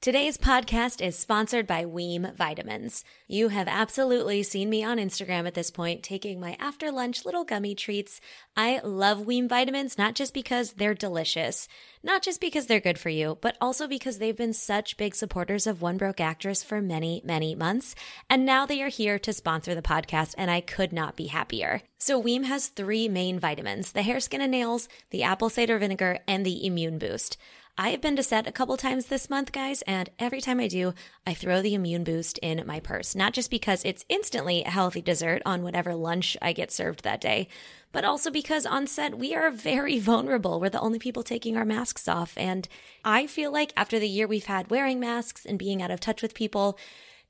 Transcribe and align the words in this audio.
Today's 0.00 0.38
podcast 0.38 1.04
is 1.04 1.18
sponsored 1.18 1.66
by 1.66 1.84
Weem 1.84 2.32
Vitamins. 2.36 3.02
You 3.26 3.48
have 3.48 3.66
absolutely 3.66 4.44
seen 4.44 4.70
me 4.70 4.84
on 4.84 4.98
Instagram 4.98 5.44
at 5.44 5.54
this 5.54 5.72
point 5.72 6.04
taking 6.04 6.38
my 6.38 6.56
after 6.60 6.92
lunch 6.92 7.24
little 7.24 7.42
gummy 7.42 7.74
treats. 7.74 8.20
I 8.56 8.80
love 8.84 9.26
Weem 9.26 9.48
Vitamins 9.48 9.98
not 9.98 10.14
just 10.14 10.34
because 10.34 10.74
they're 10.74 10.94
delicious, 10.94 11.66
not 12.04 12.22
just 12.22 12.40
because 12.40 12.66
they're 12.66 12.78
good 12.78 12.96
for 12.96 13.08
you, 13.08 13.38
but 13.40 13.56
also 13.60 13.88
because 13.88 14.18
they've 14.18 14.36
been 14.36 14.52
such 14.52 14.96
big 14.98 15.16
supporters 15.16 15.66
of 15.66 15.82
One 15.82 15.96
Broke 15.96 16.20
Actress 16.20 16.62
for 16.62 16.80
many, 16.80 17.20
many 17.24 17.56
months. 17.56 17.96
And 18.30 18.46
now 18.46 18.66
they 18.66 18.80
are 18.82 18.88
here 18.90 19.18
to 19.18 19.32
sponsor 19.32 19.74
the 19.74 19.82
podcast, 19.82 20.32
and 20.38 20.48
I 20.48 20.60
could 20.60 20.92
not 20.92 21.16
be 21.16 21.26
happier. 21.26 21.82
So 21.98 22.22
Weem 22.22 22.44
has 22.44 22.68
three 22.68 23.08
main 23.08 23.40
vitamins 23.40 23.90
the 23.90 24.02
hair, 24.02 24.20
skin, 24.20 24.42
and 24.42 24.52
nails, 24.52 24.88
the 25.10 25.24
apple 25.24 25.50
cider 25.50 25.76
vinegar, 25.76 26.20
and 26.28 26.46
the 26.46 26.64
immune 26.64 26.98
boost. 26.98 27.36
I 27.80 27.90
have 27.90 28.00
been 28.00 28.16
to 28.16 28.24
set 28.24 28.48
a 28.48 28.52
couple 28.52 28.76
times 28.76 29.06
this 29.06 29.30
month, 29.30 29.52
guys, 29.52 29.82
and 29.82 30.10
every 30.18 30.40
time 30.40 30.58
I 30.58 30.66
do, 30.66 30.94
I 31.24 31.32
throw 31.32 31.62
the 31.62 31.74
immune 31.74 32.02
boost 32.02 32.36
in 32.38 32.66
my 32.66 32.80
purse. 32.80 33.14
Not 33.14 33.34
just 33.34 33.52
because 33.52 33.84
it's 33.84 34.04
instantly 34.08 34.64
a 34.64 34.70
healthy 34.70 35.00
dessert 35.00 35.42
on 35.46 35.62
whatever 35.62 35.94
lunch 35.94 36.36
I 36.42 36.52
get 36.52 36.72
served 36.72 37.04
that 37.04 37.20
day, 37.20 37.46
but 37.92 38.04
also 38.04 38.32
because 38.32 38.66
on 38.66 38.88
set 38.88 39.16
we 39.16 39.32
are 39.32 39.52
very 39.52 39.98
vulnerable. 40.00 40.58
We're 40.58 40.70
the 40.70 40.80
only 40.80 40.98
people 40.98 41.22
taking 41.22 41.56
our 41.56 41.64
masks 41.64 42.08
off. 42.08 42.32
And 42.36 42.66
I 43.04 43.28
feel 43.28 43.52
like 43.52 43.72
after 43.76 44.00
the 44.00 44.08
year 44.08 44.26
we've 44.26 44.46
had 44.46 44.70
wearing 44.70 44.98
masks 44.98 45.46
and 45.46 45.56
being 45.56 45.80
out 45.80 45.92
of 45.92 46.00
touch 46.00 46.20
with 46.20 46.34
people, 46.34 46.76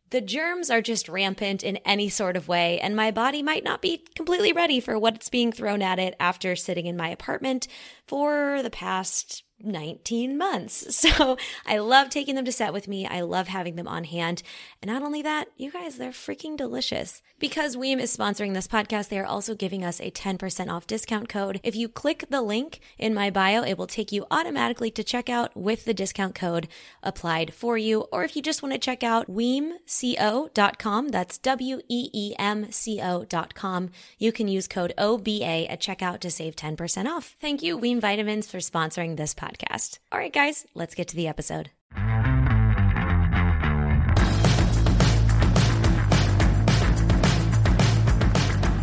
the 0.08 0.22
germs 0.22 0.70
are 0.70 0.80
just 0.80 1.10
rampant 1.10 1.62
in 1.62 1.76
any 1.84 2.08
sort 2.08 2.38
of 2.38 2.48
way, 2.48 2.80
and 2.80 2.96
my 2.96 3.10
body 3.10 3.42
might 3.42 3.64
not 3.64 3.82
be 3.82 4.02
completely 4.14 4.54
ready 4.54 4.80
for 4.80 4.98
what's 4.98 5.28
being 5.28 5.52
thrown 5.52 5.82
at 5.82 5.98
it 5.98 6.16
after 6.18 6.56
sitting 6.56 6.86
in 6.86 6.96
my 6.96 7.10
apartment 7.10 7.68
for 8.06 8.62
the 8.62 8.70
past 8.70 9.42
19 9.62 10.36
months. 10.36 10.86
So 11.08 11.38
I 11.64 11.78
love 11.78 12.10
taking 12.10 12.34
them 12.34 12.44
to 12.44 12.52
set 12.52 12.72
with 12.72 12.88
me. 12.88 13.06
I 13.06 13.20
love 13.20 13.48
having 13.48 13.76
them 13.76 13.88
on 13.88 14.04
hand. 14.04 14.42
And 14.82 14.90
not 14.90 15.02
only 15.02 15.22
that, 15.22 15.48
you 15.56 15.70
guys, 15.70 15.96
they're 15.96 16.10
freaking 16.10 16.56
delicious. 16.56 17.22
Because 17.38 17.76
Weem 17.76 18.00
is 18.00 18.14
sponsoring 18.14 18.52
this 18.52 18.66
podcast, 18.66 19.08
they 19.08 19.18
are 19.18 19.24
also 19.24 19.54
giving 19.54 19.84
us 19.84 20.00
a 20.00 20.10
10% 20.10 20.68
off 20.70 20.86
discount 20.86 21.28
code. 21.28 21.60
If 21.62 21.76
you 21.76 21.88
click 21.88 22.26
the 22.28 22.42
link 22.42 22.80
in 22.98 23.14
my 23.14 23.30
bio, 23.30 23.62
it 23.62 23.78
will 23.78 23.86
take 23.86 24.10
you 24.12 24.26
automatically 24.30 24.90
to 24.90 25.04
checkout 25.04 25.50
with 25.54 25.84
the 25.84 25.94
discount 25.94 26.34
code 26.34 26.68
applied 27.02 27.54
for 27.54 27.78
you. 27.78 28.00
Or 28.12 28.24
if 28.24 28.34
you 28.36 28.42
just 28.42 28.62
want 28.62 28.74
to 28.74 28.78
check 28.78 29.02
out 29.02 29.28
weemco.com, 29.28 31.08
that's 31.08 31.38
W 31.38 31.80
E 31.88 32.10
E 32.12 32.34
M 32.38 32.70
C 32.72 33.00
O.com, 33.00 33.90
you 34.18 34.32
can 34.32 34.48
use 34.48 34.68
code 34.68 34.92
OBA 34.98 35.70
at 35.70 35.80
checkout 35.80 36.18
to 36.20 36.30
save 36.30 36.56
10% 36.56 37.06
off. 37.06 37.36
Thank 37.40 37.62
you, 37.62 37.78
Weem 37.78 38.00
Vitamins, 38.00 38.50
for 38.50 38.58
sponsoring 38.58 39.16
this 39.16 39.34
podcast 39.34 39.47
podcast. 39.48 39.98
All 40.12 40.18
right, 40.18 40.32
guys, 40.32 40.66
let's 40.74 40.94
get 40.94 41.08
to 41.08 41.16
the 41.16 41.28
episode. 41.28 41.70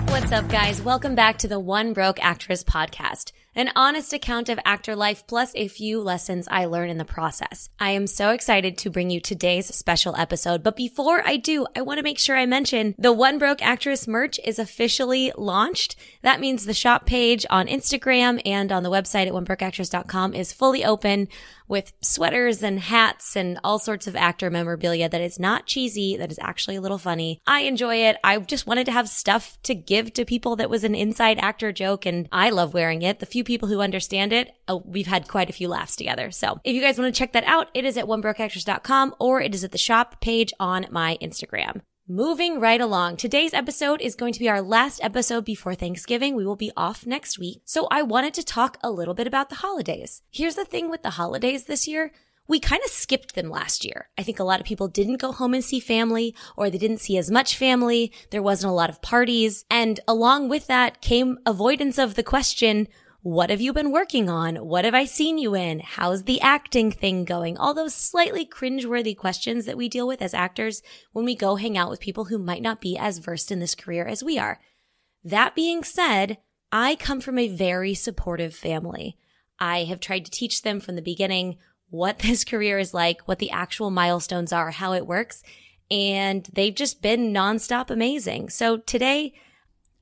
What's 0.10 0.32
up, 0.32 0.48
guys? 0.50 0.82
Welcome 0.82 1.14
back 1.14 1.38
to 1.40 1.48
the 1.48 1.60
One 1.60 1.94
Broke 1.94 2.24
Actress 2.24 2.64
podcast 2.64 3.32
an 3.56 3.72
honest 3.76 4.12
account 4.12 4.50
of 4.50 4.60
actor 4.66 4.96
life 4.96 5.26
plus 5.28 5.52
a 5.56 5.68
few 5.68 6.02
lessons 6.02 6.48
I 6.52 6.66
learned 6.66 6.92
in 6.92 6.98
the 6.98 7.06
process. 7.06 7.70
I 7.80 7.92
am 7.92 8.06
so 8.06 8.32
excited 8.32 8.78
to 8.80 8.90
bring 8.90 9.10
you 9.10 9.20
today's 9.20 9.74
special 9.74 10.16
episode. 10.18 10.62
But 10.62 10.76
before 10.76 11.26
I 11.26 11.38
do, 11.38 11.66
I 11.76 11.82
want 11.82 12.00
to 12.00 12.04
make 12.04 12.20
sure 12.20 12.36
I 12.36 12.46
mention 12.46 12.96
the 12.98 13.14
One 13.14 13.38
Broke 13.38 13.62
Actress 13.62 14.08
merch 14.08 14.40
is 14.44 14.60
officially 14.60 15.32
launched. 15.38 15.96
That 16.22 16.40
means 16.40 16.66
the 16.66 16.74
shop 16.74 17.06
page 17.06 17.46
on 17.50 17.68
Instagram 17.68 18.42
and 18.46 18.72
on 18.72 18.84
the 18.84 18.92
website 18.92 19.28
at 19.28 19.34
onebrokeactress.com 19.34 20.34
is 20.34 20.52
fully 20.52 20.84
open 20.84 21.30
with 21.68 21.94
sweaters 22.02 22.64
and 22.64 22.80
hats 22.80 23.36
and 23.36 23.60
all 23.64 23.80
sorts 23.80 24.08
of 24.08 24.16
actor 24.16 24.50
memorabilia 24.50 25.10
that 25.10 25.22
is 25.22 25.40
not 25.40 25.66
cheesy, 25.66 26.18
that 26.18 26.32
is 26.32 26.40
actually 26.42 26.76
a 26.76 26.82
little 26.82 26.98
funny. 26.98 27.40
I 27.48 27.62
enjoy 27.62 27.98
it. 27.98 28.18
I 28.24 28.38
just 28.40 28.68
wanted 28.68 28.86
to 28.86 28.92
have 28.92 29.10
stuff 29.10 29.58
to 29.64 29.76
give 29.76 30.14
to 30.14 30.26
people 30.26 30.56
that 30.58 30.70
was 30.70 30.84
an 30.84 30.96
inside 30.96 31.40
actor 31.40 31.72
joke 31.72 32.06
and 32.06 32.28
I 32.32 32.50
love 32.50 32.74
wearing 32.74 33.02
it. 33.02 33.20
The 33.20 33.26
few 33.26 33.44
people 33.44 33.70
who 33.70 33.82
understand 33.82 34.34
it, 34.34 34.52
oh, 34.68 34.84
we've 34.86 35.08
had 35.08 35.28
quite 35.28 35.50
a 35.50 35.54
few 35.54 35.68
laughs 35.68 35.96
together. 35.96 36.32
So 36.32 36.60
if 36.64 36.76
you 36.76 36.82
guys 36.82 36.98
want 37.00 37.14
to 37.14 37.18
check 37.18 37.34
that 37.34 37.44
out, 37.46 37.70
it 37.74 37.86
is 37.86 37.98
at 37.98 38.06
onebrokeactress.com 38.06 39.16
or 39.20 39.42
it 39.42 39.56
is 39.56 39.64
at 39.64 39.72
the 39.72 39.78
shop 39.78 40.22
page 40.22 40.54
on 40.60 40.88
my 40.92 41.18
Instagram. 41.22 41.82
Moving 42.08 42.60
right 42.60 42.80
along, 42.80 43.18
today's 43.18 43.56
episode 43.56 44.00
is 44.00 44.14
going 44.14 44.32
to 44.34 44.40
be 44.40 44.48
our 44.48 44.62
last 44.62 45.04
episode 45.04 45.44
before 45.44 45.74
Thanksgiving. 45.74 46.36
We 46.36 46.46
will 46.46 46.56
be 46.56 46.72
off 46.78 47.08
next 47.08 47.40
week. 47.40 47.64
So 47.66 47.88
I 47.90 48.04
wanted 48.04 48.36
to 48.36 48.44
talk 48.44 48.78
a 48.84 48.92
little 48.92 49.16
bit 49.16 49.26
about 49.26 49.50
the 49.50 49.56
holidays. 49.56 50.22
Here's 50.30 50.54
the 50.54 50.66
thing 50.66 50.92
with 50.92 51.02
the 51.02 51.10
holidays 51.10 51.64
this 51.64 51.88
year. 51.88 52.12
We 52.48 52.60
kind 52.60 52.84
of 52.86 52.92
skipped 52.92 53.34
them 53.34 53.50
last 53.50 53.84
year. 53.84 54.10
I 54.20 54.22
think 54.22 54.38
a 54.38 54.44
lot 54.44 54.60
of 54.60 54.68
people 54.68 54.88
didn't 54.88 55.18
go 55.20 55.32
home 55.32 55.56
and 55.56 55.64
see 55.64 55.80
family 55.80 56.36
or 56.56 56.70
they 56.70 56.78
didn't 56.78 57.00
see 57.00 57.18
as 57.18 57.32
much 57.32 57.58
family. 57.58 58.12
There 58.30 58.44
wasn't 58.44 58.70
a 58.70 58.76
lot 58.76 58.92
of 58.92 59.02
parties. 59.02 59.66
And 59.72 60.00
along 60.08 60.50
with 60.50 60.68
that 60.68 61.02
came 61.02 61.40
avoidance 61.44 61.98
of 61.98 62.14
the 62.14 62.22
question, 62.22 62.88
what 63.26 63.50
have 63.50 63.60
you 63.60 63.74
been 63.74 63.92
working 63.92 64.30
on? 64.30 64.58
What 64.58 64.86
have 64.86 64.94
I 64.94 65.06
seen 65.06 65.40
you 65.40 65.56
in? 65.56 65.80
How's 65.80 66.26
the 66.26 66.40
acting 66.42 66.92
thing 66.92 67.26
going? 67.26 67.58
All 67.58 67.74
those 67.74 67.96
slightly 67.96 68.46
cringeworthy 68.46 69.18
questions 69.18 69.66
that 69.66 69.78
we 69.78 69.90
deal 69.90 70.06
with 70.06 70.22
as 70.22 70.36
actors 70.36 70.84
when 71.12 71.26
we 71.26 71.34
go 71.34 71.56
hang 71.56 71.76
out 71.76 71.90
with 71.90 72.00
people 72.00 72.26
who 72.26 72.38
might 72.38 72.62
not 72.62 72.82
be 72.82 72.96
as 72.96 73.18
versed 73.18 73.52
in 73.52 73.60
this 73.60 73.74
career 73.74 74.06
as 74.06 74.24
we 74.24 74.38
are. 74.38 74.60
That 75.24 75.56
being 75.56 75.84
said, 75.84 76.38
I 76.72 76.94
come 76.98 77.20
from 77.20 77.40
a 77.40 77.48
very 77.48 77.96
supportive 77.96 78.54
family. 78.54 79.18
I 79.60 79.86
have 79.86 80.00
tried 80.00 80.26
to 80.26 80.32
teach 80.32 80.62
them 80.62 80.80
from 80.80 80.96
the 80.96 81.02
beginning 81.02 81.58
what 81.90 82.20
this 82.20 82.44
career 82.44 82.78
is 82.78 82.94
like, 82.94 83.28
what 83.28 83.40
the 83.40 83.50
actual 83.50 83.90
milestones 83.90 84.54
are, 84.54 84.70
how 84.70 84.94
it 84.94 85.08
works. 85.08 85.42
And 85.90 86.48
they've 86.54 86.76
just 86.76 87.02
been 87.02 87.34
nonstop 87.34 87.90
amazing. 87.90 88.50
So 88.50 88.78
today, 88.78 89.34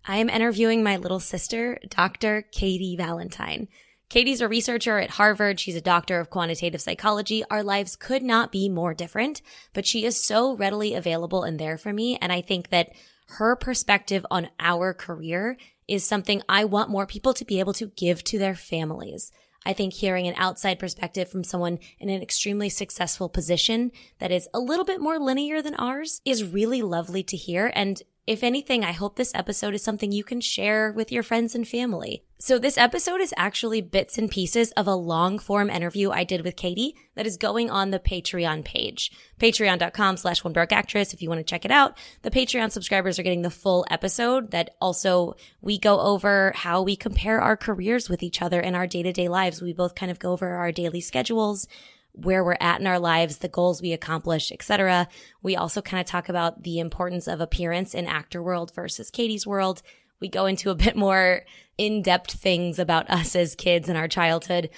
I 0.06 0.18
am 0.18 0.30
interviewing 0.30 0.84
my 0.84 0.97
little 0.97 1.22
sister, 1.22 1.80
Dr. 1.88 2.41
Katy 2.52 2.97
Valentine. 2.97 3.69
Katy's 4.09 4.41
a 4.41 4.50
researcher 4.50 5.00
at 5.00 5.12
Harvard. 5.12 5.59
She's 5.59 5.78
a 5.78 5.81
doctor 5.81 6.19
of 6.19 6.30
quantitative 6.30 6.81
psychology. 6.81 7.44
Our 7.50 7.64
lives 7.64 7.96
could 7.96 8.22
not 8.22 8.52
be 8.52 8.68
more 8.68 8.94
different, 8.94 9.42
but 9.74 9.88
she 9.88 10.03
is 10.06 10.24
so 10.24 10.56
readily 10.56 10.94
available 10.94 11.44
and 11.44 11.58
there 11.58 11.78
for 11.78 11.94
me. 11.94 12.18
And 12.22 12.31
I 12.31 12.42
think 12.42 12.69
that 12.69 12.92
her 13.38 13.56
perspective 13.56 14.25
on 14.30 14.50
our 14.59 14.94
career 14.94 15.58
is 15.88 16.06
something 16.06 16.42
I 16.50 16.66
want 16.66 16.90
more 16.90 17.08
people 17.08 17.34
to 17.36 17.46
be 17.46 17.59
able 17.59 17.74
to 17.74 17.88
give 17.88 18.24
to 18.25 18.38
their 18.38 18.56
families. 18.56 19.31
I 19.66 19.74
think 19.74 19.94
hearing 19.94 20.28
an 20.28 20.36
outside 20.38 20.80
perspective 20.80 21.30
from 21.30 21.46
someone 21.46 21.80
in 22.00 22.09
an 22.09 22.22
extremely 22.22 22.68
successful 22.68 23.30
position 23.30 23.92
that 24.19 24.31
is 24.31 24.50
a 24.53 24.59
little 24.59 24.86
bit 24.86 25.00
more 25.00 25.18
linear 25.18 25.62
than 25.62 25.75
ours 25.75 26.22
is 26.25 26.44
really 26.44 26.81
lovely 26.81 27.24
to 27.24 27.38
hear. 27.38 27.72
And 27.74 28.02
if 28.25 28.41
anything, 28.41 28.85
I 28.85 28.94
hope 28.94 29.16
this 29.16 29.35
episode 29.35 29.73
is 29.73 29.84
something 29.84 30.11
you 30.11 30.23
can 30.23 30.39
share 30.39 30.94
with 30.94 31.11
your 31.11 31.23
friends 31.23 31.56
and 31.56 31.67
family. 31.67 32.23
So 32.39 32.57
this 32.57 32.78
episode 32.78 33.22
is 33.22 33.34
actually 33.38 33.81
bits 33.81 34.17
and 34.17 34.29
pieces 34.29 34.72
of 34.72 34.88
a 34.88 34.95
long 34.95 35.39
form 35.39 35.69
interview 35.69 36.11
I 36.11 36.23
did 36.23 36.44
with 36.44 36.56
Katy 36.56 36.95
that 37.16 37.25
is 37.25 37.38
going 37.38 37.69
on 37.69 37.91
the 37.91 38.00
Patreon 38.00 38.66
page. 38.66 39.12
Patreon.com 39.39 40.17
slash 40.17 40.44
one 40.44 40.53
broke 40.53 40.72
actress 40.72 41.13
if 41.13 41.22
you 41.22 41.29
want 41.29 41.39
to 41.39 41.44
check 41.44 41.66
it 41.66 41.72
out. 41.72 41.97
The 42.22 42.31
Patreon 42.31 42.72
subscribers 42.72 43.17
are 43.17 43.23
getting 43.23 43.44
the 43.44 43.50
full 43.50 43.85
episode 43.89 44.51
that 44.51 44.75
also 44.81 45.35
we 45.62 45.78
go 45.78 46.00
over 46.00 46.53
how 46.56 46.81
we 46.81 46.95
compare 46.95 47.39
our 47.39 47.56
careers 47.56 48.09
with 48.09 48.23
each 48.23 48.41
other 48.41 48.59
in 48.59 48.75
our 48.75 48.88
day 48.88 49.03
to 49.03 49.13
day 49.13 49.28
lives. 49.28 49.62
We 49.62 49.73
both 49.73 49.95
kind 49.95 50.12
of 50.12 50.19
go 50.19 50.31
over 50.31 50.50
our 50.50 50.72
daily 50.72 51.01
schedules, 51.01 51.67
where 52.13 52.44
we're 52.44 52.57
at 52.59 52.79
in 52.79 52.88
our 52.88 53.00
lives, 53.00 53.40
the 53.40 53.47
goals 53.47 53.81
we 53.81 53.91
accomplish, 53.91 54.51
etc. 54.51 55.07
We 55.41 55.56
also 55.56 55.81
kind 55.81 56.00
of 56.00 56.07
talk 56.07 56.29
about 56.29 56.63
the 56.63 56.79
importance 56.79 57.28
of 57.28 57.41
appearance 57.41 57.94
in 57.94 58.07
actor 58.07 58.41
world 58.41 58.72
versus 58.74 59.09
Katy's 59.09 59.47
world. 59.47 59.81
We 60.19 60.29
go 60.29 60.46
into 60.46 60.69
a 60.69 60.75
bit 60.84 60.96
more 60.96 61.41
in-depth 61.78 62.31
things 62.31 62.79
about 62.79 63.09
us 63.09 63.35
as 63.35 63.56
kids 63.56 63.90
and 63.90 63.97
our 63.97 64.07
childhood. 64.07 64.69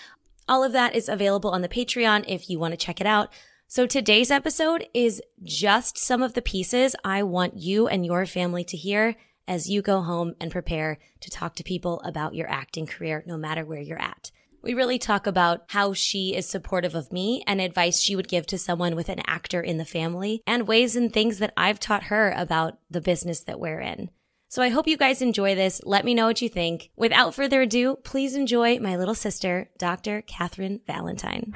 All 0.47 0.63
of 0.63 0.72
that 0.72 0.96
is 0.96 1.09
available 1.09 1.50
on 1.50 1.62
the 1.62 1.69
Patreon 1.69 2.25
if 2.28 2.50
you 2.50 2.57
want 2.57 2.72
to 2.72 2.78
check 2.78 3.01
it 3.01 3.07
out. 3.07 3.34
So 3.67 3.85
today's 3.85 4.31
episode 4.31 4.87
is 4.93 5.22
just 5.43 5.97
some 5.97 6.22
of 6.22 6.35
the 6.35 6.41
pieces 6.41 6.96
I 7.03 7.23
want 7.23 7.58
you 7.58 7.87
and 7.87 8.05
your 8.05 8.26
family 8.26 8.64
to 8.66 8.78
hear 8.78 9.16
as 9.47 9.70
you 9.70 9.82
go 9.82 10.02
home 10.02 10.35
and 10.40 10.52
prepare 10.52 10.99
to 11.20 11.29
talk 11.29 11.55
to 11.55 11.64
people 11.64 11.99
about 12.02 12.35
your 12.35 12.49
acting 12.49 12.85
career, 12.85 13.23
no 13.26 13.37
matter 13.37 13.66
where 13.66 13.79
you're 13.79 14.02
at. 14.02 14.32
We 14.66 14.73
really 14.73 14.97
talk 14.97 15.28
about 15.28 15.66
how 15.67 15.94
she 15.94 16.35
is 16.35 16.47
supportive 16.47 16.96
of 16.96 17.14
me 17.14 17.44
and 17.46 17.62
advice 17.62 18.00
she 18.00 18.16
would 18.16 18.28
give 18.28 18.47
to 18.47 18.58
someone 18.58 18.96
with 18.96 19.09
an 19.09 19.22
actor 19.28 19.62
in 19.62 19.78
the 19.78 19.85
family 19.85 20.41
and 20.47 20.67
ways 20.67 20.96
and 20.96 21.14
things 21.14 21.38
that 21.38 21.53
I've 21.56 21.79
taught 21.79 22.06
her 22.06 22.34
about 22.35 22.79
the 22.90 23.00
business 23.00 23.41
that 23.41 23.59
we're 23.59 23.79
in. 23.79 24.09
So 24.47 24.64
I 24.64 24.70
hope 24.70 24.88
you 24.88 24.97
guys 24.97 25.22
enjoy 25.22 25.53
this. 25.53 25.82
Let 25.85 26.03
me 26.03 26.16
know 26.16 26.26
what 26.26 26.41
you 26.41 26.50
think. 26.50 26.90
Without 26.96 27.35
further 27.35 27.62
ado, 27.62 27.97
please 28.03 28.35
enjoy 28.35 28.79
my 28.79 28.97
little 28.97 29.14
sister, 29.14 29.70
Dr. 29.78 30.23
Kathrene 30.23 30.79
Valentine. 30.88 31.52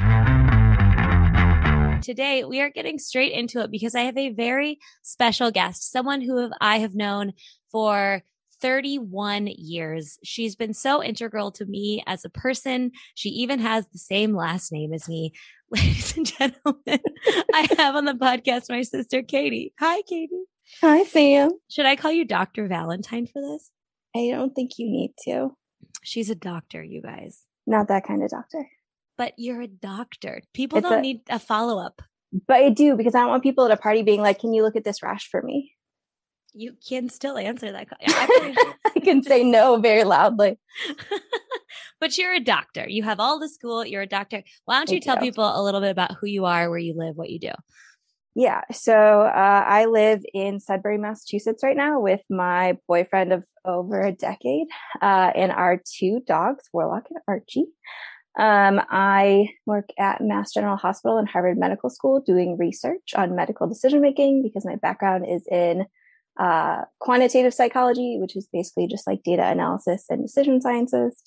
Today, 2.04 2.44
we 2.44 2.62
are 2.62 2.70
getting 2.70 3.00
straight 3.00 3.32
into 3.32 3.62
it 3.62 3.72
because 3.72 3.96
I 3.96 4.02
have 4.02 4.18
a 4.18 4.34
very 4.34 4.78
special 5.02 5.50
guest, 5.50 5.92
someone 5.92 6.22
who 6.22 6.52
I 6.62 6.78
have 6.78 6.94
known 6.94 7.34
for 7.72 8.22
31 8.62 9.48
years. 9.48 10.18
She's 10.24 10.56
been 10.56 10.74
so 10.74 11.04
integral 11.04 11.52
to 11.54 11.66
me 11.66 12.04
as 12.08 12.26
a 12.26 12.30
person. 12.30 12.92
She 13.16 13.30
even 13.30 13.60
has 13.60 13.86
the 13.88 13.98
same 14.00 14.34
last 14.36 14.72
name 14.72 14.94
as 14.94 15.08
me. 15.08 15.34
ladies 15.72 16.18
and 16.18 16.26
gentlemen, 16.26 17.00
I 17.54 17.68
have 17.78 17.96
on 17.96 18.06
the 18.06 18.14
podcast 18.14 18.70
my 18.70 18.82
sister 18.82 19.22
Katy. 19.22 19.74
Hi, 19.80 20.02
Katy. 20.02 20.30
Hi, 20.82 21.04
Sam. 21.04 21.52
Should 21.70 21.86
I 21.86 21.96
call 21.96 22.12
you 22.12 22.26
Dr. 22.26 22.68
Valentine 22.68 23.28
for 23.28 23.42
this? 23.42 23.70
I 24.16 24.30
don't 24.32 24.54
think 24.56 24.72
you 24.78 24.88
need 24.90 25.14
to. 25.26 25.56
She's 26.04 26.30
a 26.32 26.36
doctor, 26.36 26.84
you 26.84 27.02
guys. 27.02 27.44
Not 27.68 27.88
that 27.90 28.04
kind 28.08 28.24
of 28.24 28.30
doctor. 28.32 28.68
But 29.18 29.34
you're 29.38 29.62
a 29.62 29.68
doctor. 29.68 30.42
People 30.54 30.80
It's 30.80 30.90
don't 30.90 31.00
a- 31.00 31.02
need 31.02 31.22
a 31.30 31.38
follow 31.40 31.78
up. 31.84 32.02
But 32.48 32.58
I 32.58 32.70
do 32.70 32.96
because 32.96 33.16
I 33.16 33.20
don't 33.22 33.30
want 33.30 33.44
people 33.44 33.66
at 33.66 33.72
a 33.72 33.78
party 33.78 34.02
being 34.04 34.22
like, 34.22 34.40
"Can 34.40 34.54
you 34.54 34.62
look 34.64 34.76
at 34.76 34.84
this 34.84 35.02
rash 35.04 35.28
for 35.30 35.42
me?" 35.42 35.74
You 36.54 36.74
can 36.88 37.10
still 37.10 37.38
answer 37.38 37.72
that. 37.72 37.88
I 38.08 39.00
can 39.04 39.24
say 39.24 39.44
no 39.44 39.78
very 39.78 40.04
loudly. 40.04 40.58
but 42.00 42.18
you're 42.18 42.34
a 42.34 42.40
doctor. 42.40 42.88
You 42.88 43.04
have 43.04 43.20
all 43.20 43.40
the 43.40 43.50
school. 43.50 43.86
You're 43.86 44.04
a 44.04 44.08
doctor. 44.08 44.44
Why 44.66 44.76
don't 44.76 44.90
you 44.90 44.96
Thank 44.96 45.04
tell 45.04 45.16
you. 45.16 45.32
people 45.32 45.46
a 45.46 45.64
little 45.64 45.82
bit 45.82 45.92
about 45.92 46.16
who 46.20 46.28
you 46.28 46.46
are, 46.46 46.70
where 46.70 46.80
you 46.80 46.96
live, 46.98 47.16
what 47.16 47.30
you 47.30 47.40
do? 47.40 47.52
Yeah. 48.36 48.62
So 48.72 48.94
uh, 48.94 49.64
I 49.68 49.86
live 49.86 50.24
in 50.34 50.60
Sudbury, 50.60 50.98
Massachusetts 50.98 51.64
right 51.64 51.76
now 51.76 52.00
with 52.00 52.22
my 52.30 52.78
boyfriend 52.88 53.34
of 53.34 53.44
over 53.66 54.02
a 54.02 54.12
decade 54.12 54.68
uh, 55.02 55.32
and 55.36 55.52
our 55.52 55.82
two 55.84 56.22
dogs, 56.26 56.70
Warlock 56.72 57.08
and 57.10 57.20
Archie. 57.28 57.66
Um, 58.38 58.82
I 58.90 59.50
work 59.66 59.90
at 59.98 60.22
Mass 60.22 60.54
General 60.54 60.78
Hospital 60.78 61.18
and 61.18 61.28
Harvard 61.28 61.58
Medical 61.58 61.90
School 61.90 62.22
doing 62.22 62.58
research 62.58 63.14
on 63.16 63.36
medical 63.36 63.68
decision 63.68 64.00
making 64.00 64.44
because 64.44 64.66
my 64.66 64.76
background 64.76 65.26
is 65.28 65.46
in 65.52 65.86
uh, 66.40 66.82
quantitative 67.00 67.54
psychology, 67.54 68.18
which 68.20 68.36
is 68.36 68.48
basically 68.52 68.88
just 68.88 69.06
like 69.06 69.22
data 69.24 69.46
analysis 69.46 70.06
and 70.10 70.24
decision 70.24 70.62
sciences. 70.62 71.22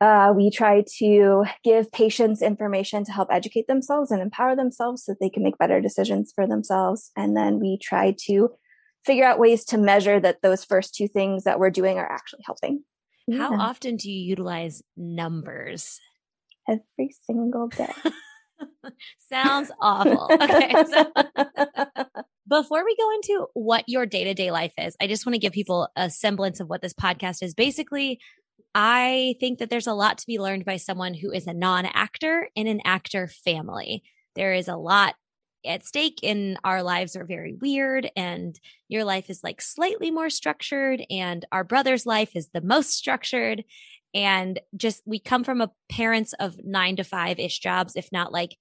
Uh, 0.00 0.32
we 0.36 0.50
try 0.50 0.84
to 0.98 1.44
give 1.64 1.90
patients 1.90 2.42
information 2.42 3.04
to 3.04 3.12
help 3.12 3.28
educate 3.30 3.66
themselves 3.66 4.10
and 4.10 4.20
empower 4.22 4.54
themselves 4.54 5.04
so 5.04 5.12
that 5.12 5.18
they 5.20 5.30
can 5.30 5.42
make 5.42 5.58
better 5.58 5.80
decisions 5.80 6.32
for 6.34 6.46
themselves. 6.46 7.10
And 7.16 7.36
then 7.36 7.58
we 7.60 7.78
try 7.82 8.14
to 8.26 8.50
figure 9.04 9.24
out 9.24 9.38
ways 9.38 9.64
to 9.66 9.78
measure 9.78 10.20
that 10.20 10.42
those 10.42 10.64
first 10.64 10.94
two 10.94 11.08
things 11.08 11.44
that 11.44 11.58
we're 11.58 11.70
doing 11.70 11.96
are 11.98 12.10
actually 12.10 12.42
helping. 12.44 12.84
How 13.32 13.52
Yeah, 13.52 13.58
often 13.58 13.96
do 13.96 14.10
you 14.10 14.20
utilize 14.20 14.82
numbers? 14.96 15.98
every 16.68 17.14
single 17.24 17.68
day. 17.68 17.92
Sounds 19.30 19.70
awful. 19.80 20.28
Okay. 20.32 20.72
So 20.90 21.12
before 22.48 22.84
we 22.84 22.96
go 22.96 23.10
into 23.14 23.46
what 23.54 23.84
your 23.88 24.06
day 24.06 24.24
to 24.24 24.34
day 24.34 24.50
life 24.50 24.74
is, 24.78 24.96
I 25.00 25.06
just 25.06 25.26
want 25.26 25.34
to 25.34 25.40
give 25.40 25.52
people 25.52 25.88
a 25.96 26.10
semblance 26.10 26.60
of 26.60 26.68
what 26.68 26.82
this 26.82 26.94
podcast 26.94 27.42
is. 27.42 27.54
Basically, 27.54 28.20
I 28.74 29.36
think 29.40 29.58
that 29.58 29.70
there's 29.70 29.86
a 29.86 29.94
lot 29.94 30.18
to 30.18 30.26
be 30.26 30.38
learned 30.38 30.64
by 30.64 30.76
someone 30.76 31.14
who 31.14 31.30
is 31.30 31.46
a 31.46 31.54
non 31.54 31.86
actor 31.86 32.48
in 32.54 32.66
an 32.66 32.80
actor 32.84 33.28
family. 33.28 34.02
There 34.34 34.52
is 34.52 34.68
a 34.68 34.76
lot 34.76 35.14
at 35.66 35.84
stake 35.84 36.20
in 36.22 36.56
our 36.64 36.82
lives 36.82 37.16
are 37.16 37.24
very 37.24 37.54
weird 37.54 38.08
and 38.16 38.58
your 38.88 39.04
life 39.04 39.28
is 39.28 39.42
like 39.42 39.60
slightly 39.60 40.10
more 40.10 40.30
structured 40.30 41.02
and 41.10 41.44
our 41.50 41.64
brother's 41.64 42.06
life 42.06 42.36
is 42.36 42.48
the 42.48 42.60
most 42.60 42.90
structured 42.90 43.64
and 44.16 44.58
just 44.74 45.02
we 45.06 45.20
come 45.20 45.44
from 45.44 45.60
a 45.60 45.70
parents 45.90 46.32
of 46.40 46.56
9 46.64 46.96
to 46.96 47.04
5 47.04 47.38
ish 47.38 47.60
jobs 47.60 47.94
if 47.94 48.10
not 48.10 48.32
like 48.32 48.56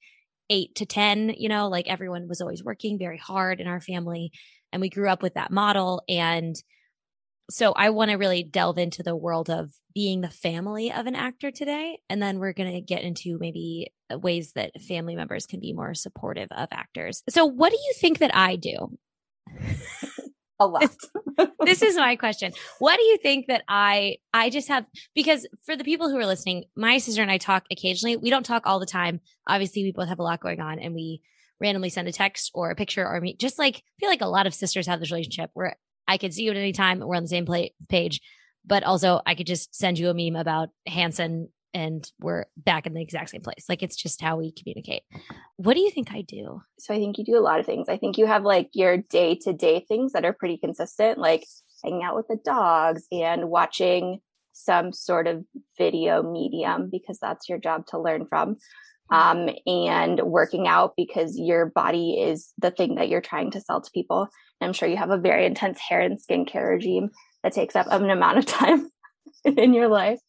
8 0.49 0.75
to 0.75 0.85
10 0.85 1.33
you 1.37 1.49
know 1.49 1.69
like 1.69 1.87
everyone 1.87 2.27
was 2.27 2.41
always 2.41 2.63
working 2.63 2.99
very 2.99 3.17
hard 3.17 3.59
in 3.59 3.67
our 3.67 3.81
family 3.81 4.31
and 4.71 4.81
we 4.81 4.89
grew 4.89 5.09
up 5.09 5.23
with 5.23 5.35
that 5.35 5.51
model 5.51 6.03
and 6.07 6.55
so 7.49 7.73
I 7.73 7.91
want 7.91 8.11
to 8.11 8.17
really 8.17 8.43
delve 8.43 8.77
into 8.77 9.03
the 9.03 9.15
world 9.15 9.49
of 9.49 9.71
being 9.93 10.21
the 10.21 10.29
family 10.29 10.91
of 10.91 11.05
an 11.05 11.15
actor 11.15 11.51
today. 11.51 11.99
And 12.09 12.21
then 12.21 12.39
we're 12.39 12.53
going 12.53 12.73
to 12.73 12.81
get 12.81 13.03
into 13.03 13.37
maybe 13.39 13.93
ways 14.11 14.53
that 14.53 14.71
family 14.87 15.15
members 15.15 15.45
can 15.45 15.59
be 15.59 15.73
more 15.73 15.93
supportive 15.93 16.49
of 16.51 16.69
actors. 16.71 17.21
So, 17.29 17.45
what 17.45 17.69
do 17.69 17.77
you 17.77 17.93
think 17.97 18.19
that 18.19 18.35
I 18.35 18.55
do? 18.55 18.97
a 20.59 20.67
lot. 20.67 20.95
this 21.65 21.81
is 21.81 21.95
my 21.97 22.15
question. 22.15 22.53
What 22.79 22.97
do 22.97 23.03
you 23.03 23.17
think 23.17 23.47
that 23.47 23.63
I 23.67 24.17
I 24.33 24.49
just 24.49 24.67
have 24.67 24.85
because 25.13 25.47
for 25.65 25.75
the 25.75 25.83
people 25.83 26.09
who 26.09 26.17
are 26.17 26.25
listening, 26.25 26.65
my 26.75 26.97
sister 26.97 27.21
and 27.21 27.31
I 27.31 27.37
talk 27.37 27.65
occasionally. 27.71 28.17
We 28.17 28.29
don't 28.29 28.45
talk 28.45 28.63
all 28.65 28.79
the 28.79 28.85
time. 28.85 29.21
Obviously, 29.47 29.83
we 29.83 29.91
both 29.91 30.09
have 30.09 30.19
a 30.19 30.23
lot 30.23 30.41
going 30.41 30.61
on 30.61 30.79
and 30.79 30.93
we 30.93 31.21
randomly 31.59 31.89
send 31.89 32.07
a 32.07 32.11
text 32.11 32.51
or 32.53 32.69
a 32.69 32.75
picture 32.75 33.07
or 33.07 33.19
me 33.21 33.35
just 33.35 33.57
like 33.57 33.77
I 33.77 33.81
feel 33.99 34.09
like 34.09 34.21
a 34.21 34.27
lot 34.27 34.47
of 34.47 34.53
sisters 34.53 34.87
have 34.87 34.99
this 34.99 35.11
relationship 35.11 35.51
where 35.53 35.77
I 36.07 36.17
could 36.17 36.33
see 36.33 36.43
you 36.43 36.51
at 36.51 36.57
any 36.57 36.73
time, 36.73 36.99
we're 36.99 37.15
on 37.15 37.23
the 37.23 37.29
same 37.29 37.45
pla- 37.45 37.69
page, 37.89 38.21
but 38.65 38.83
also 38.83 39.21
I 39.25 39.35
could 39.35 39.47
just 39.47 39.73
send 39.73 39.97
you 39.97 40.09
a 40.09 40.13
meme 40.13 40.39
about 40.39 40.69
Hanson 40.85 41.49
and 41.75 42.09
we're 42.21 42.45
back 42.55 42.87
in 42.87 42.93
the 42.93 43.01
exact 43.01 43.29
same 43.29 43.41
place. 43.41 43.65
Like 43.67 43.83
it's 43.83 43.97
just 43.97 44.21
how 44.21 44.37
we 44.37 44.53
communicate. 44.53 45.03
What 45.57 45.73
do 45.73 45.81
you 45.81 45.91
think 45.91 46.11
I 46.11 46.21
do? 46.21 46.61
so 46.79 46.93
I 46.93 46.97
think 46.97 47.17
you 47.17 47.25
do 47.25 47.37
a 47.37 47.43
lot 47.43 47.59
of 47.59 47.65
things. 47.65 47.89
I 47.89 47.97
think 47.97 48.17
you 48.17 48.25
have 48.25 48.43
like 48.43 48.69
your 48.73 48.97
day 48.97 49.35
to 49.43 49.51
day 49.51 49.81
things 49.85 50.13
that 50.13 50.23
are 50.23 50.31
pretty 50.31 50.57
consistent, 50.57 51.19
like 51.19 51.45
hanging 51.83 52.01
out 52.01 52.15
with 52.15 52.27
the 52.29 52.39
dogs 52.43 53.03
and 53.11 53.49
watching 53.49 54.19
some 54.53 54.93
sort 54.93 55.27
of 55.27 55.43
video 55.77 56.23
medium 56.23 56.89
because 56.89 57.19
that's 57.19 57.49
your 57.49 57.57
job 57.57 57.85
to 57.87 57.99
learn 57.99 58.25
from. 58.25 58.55
Um, 59.11 59.49
and 59.67 60.19
working 60.21 60.67
out 60.67 60.93
because 60.97 61.37
your 61.37 61.67
body 61.67 62.13
is 62.19 62.53
the 62.57 62.71
thing 62.71 62.95
that 62.95 63.07
you're 63.07 63.21
trying 63.21 63.51
to 63.51 63.61
sell 63.61 63.79
to 63.79 63.91
people. 63.91 64.29
And 64.59 64.67
I'm 64.67 64.73
sure 64.73 64.89
you 64.89 64.97
have 64.97 65.11
a 65.11 65.17
very 65.17 65.45
intense 65.45 65.79
hair 65.79 65.99
and 65.99 66.17
skincare 66.17 66.69
regime 66.69 67.11
that 67.43 67.53
takes 67.53 67.75
up 67.75 67.85
an 67.91 68.09
amount 68.09 68.39
of 68.39 68.45
time 68.47 68.89
in 69.45 69.75
your 69.75 69.89
life. 69.89 70.19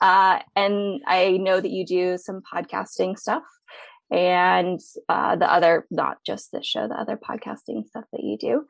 Uh, 0.00 0.40
and 0.54 1.02
I 1.06 1.38
know 1.38 1.60
that 1.60 1.70
you 1.70 1.84
do 1.84 2.18
some 2.18 2.42
podcasting 2.42 3.18
stuff 3.18 3.42
and 4.10 4.80
uh, 5.08 5.36
the 5.36 5.52
other, 5.52 5.86
not 5.90 6.18
just 6.24 6.50
this 6.50 6.66
show, 6.66 6.88
the 6.88 6.94
other 6.94 7.18
podcasting 7.18 7.86
stuff 7.88 8.04
that 8.12 8.22
you 8.22 8.38
do. 8.38 8.64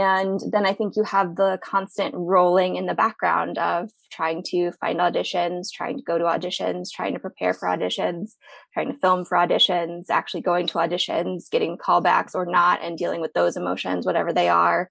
And 0.00 0.40
then 0.50 0.66
I 0.66 0.72
think 0.72 0.94
you 0.96 1.04
have 1.04 1.36
the 1.36 1.58
constant 1.62 2.14
rolling 2.16 2.74
in 2.74 2.86
the 2.86 2.94
background 2.94 3.58
of 3.58 3.90
trying 4.10 4.42
to 4.48 4.72
find 4.80 4.98
auditions, 4.98 5.68
trying 5.72 5.98
to 5.98 6.02
go 6.02 6.18
to 6.18 6.24
auditions, 6.24 6.88
trying 6.92 7.12
to 7.14 7.20
prepare 7.20 7.54
for 7.54 7.68
auditions, 7.68 8.30
trying 8.74 8.92
to 8.92 8.98
film 8.98 9.24
for 9.24 9.38
auditions, 9.38 10.06
actually 10.10 10.40
going 10.40 10.66
to 10.66 10.78
auditions, 10.78 11.48
getting 11.50 11.78
callbacks 11.78 12.34
or 12.34 12.44
not, 12.44 12.82
and 12.82 12.98
dealing 12.98 13.20
with 13.20 13.32
those 13.34 13.56
emotions, 13.56 14.04
whatever 14.04 14.32
they 14.32 14.48
are. 14.48 14.90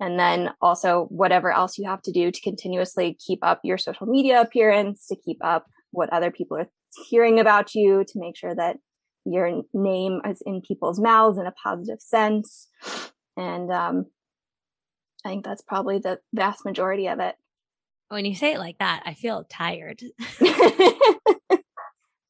And 0.00 0.18
then 0.18 0.50
also 0.62 1.06
whatever 1.10 1.52
else 1.52 1.76
you 1.76 1.88
have 1.88 2.02
to 2.02 2.12
do 2.12 2.30
to 2.30 2.40
continuously 2.40 3.18
keep 3.24 3.40
up 3.42 3.60
your 3.64 3.76
social 3.76 4.06
media 4.06 4.40
appearance, 4.40 5.06
to 5.08 5.16
keep 5.16 5.38
up 5.44 5.66
what 5.90 6.10
other 6.10 6.30
people 6.30 6.56
are 6.56 6.68
hearing 7.08 7.38
about 7.38 7.74
you, 7.74 8.04
to 8.04 8.18
make 8.18 8.36
sure 8.36 8.54
that 8.54 8.76
your 9.24 9.62
name 9.72 10.20
is 10.28 10.42
in 10.44 10.60
people's 10.60 11.00
mouths 11.00 11.38
in 11.38 11.46
a 11.46 11.52
positive 11.52 12.00
sense. 12.00 12.68
And 13.36 13.70
um, 13.70 14.06
I 15.24 15.30
think 15.30 15.44
that's 15.44 15.62
probably 15.62 15.98
the 15.98 16.20
vast 16.32 16.64
majority 16.64 17.08
of 17.08 17.20
it. 17.20 17.34
When 18.08 18.24
you 18.24 18.34
say 18.34 18.52
it 18.52 18.58
like 18.58 18.78
that, 18.78 19.02
I 19.06 19.14
feel 19.14 19.44
tired. 19.48 20.02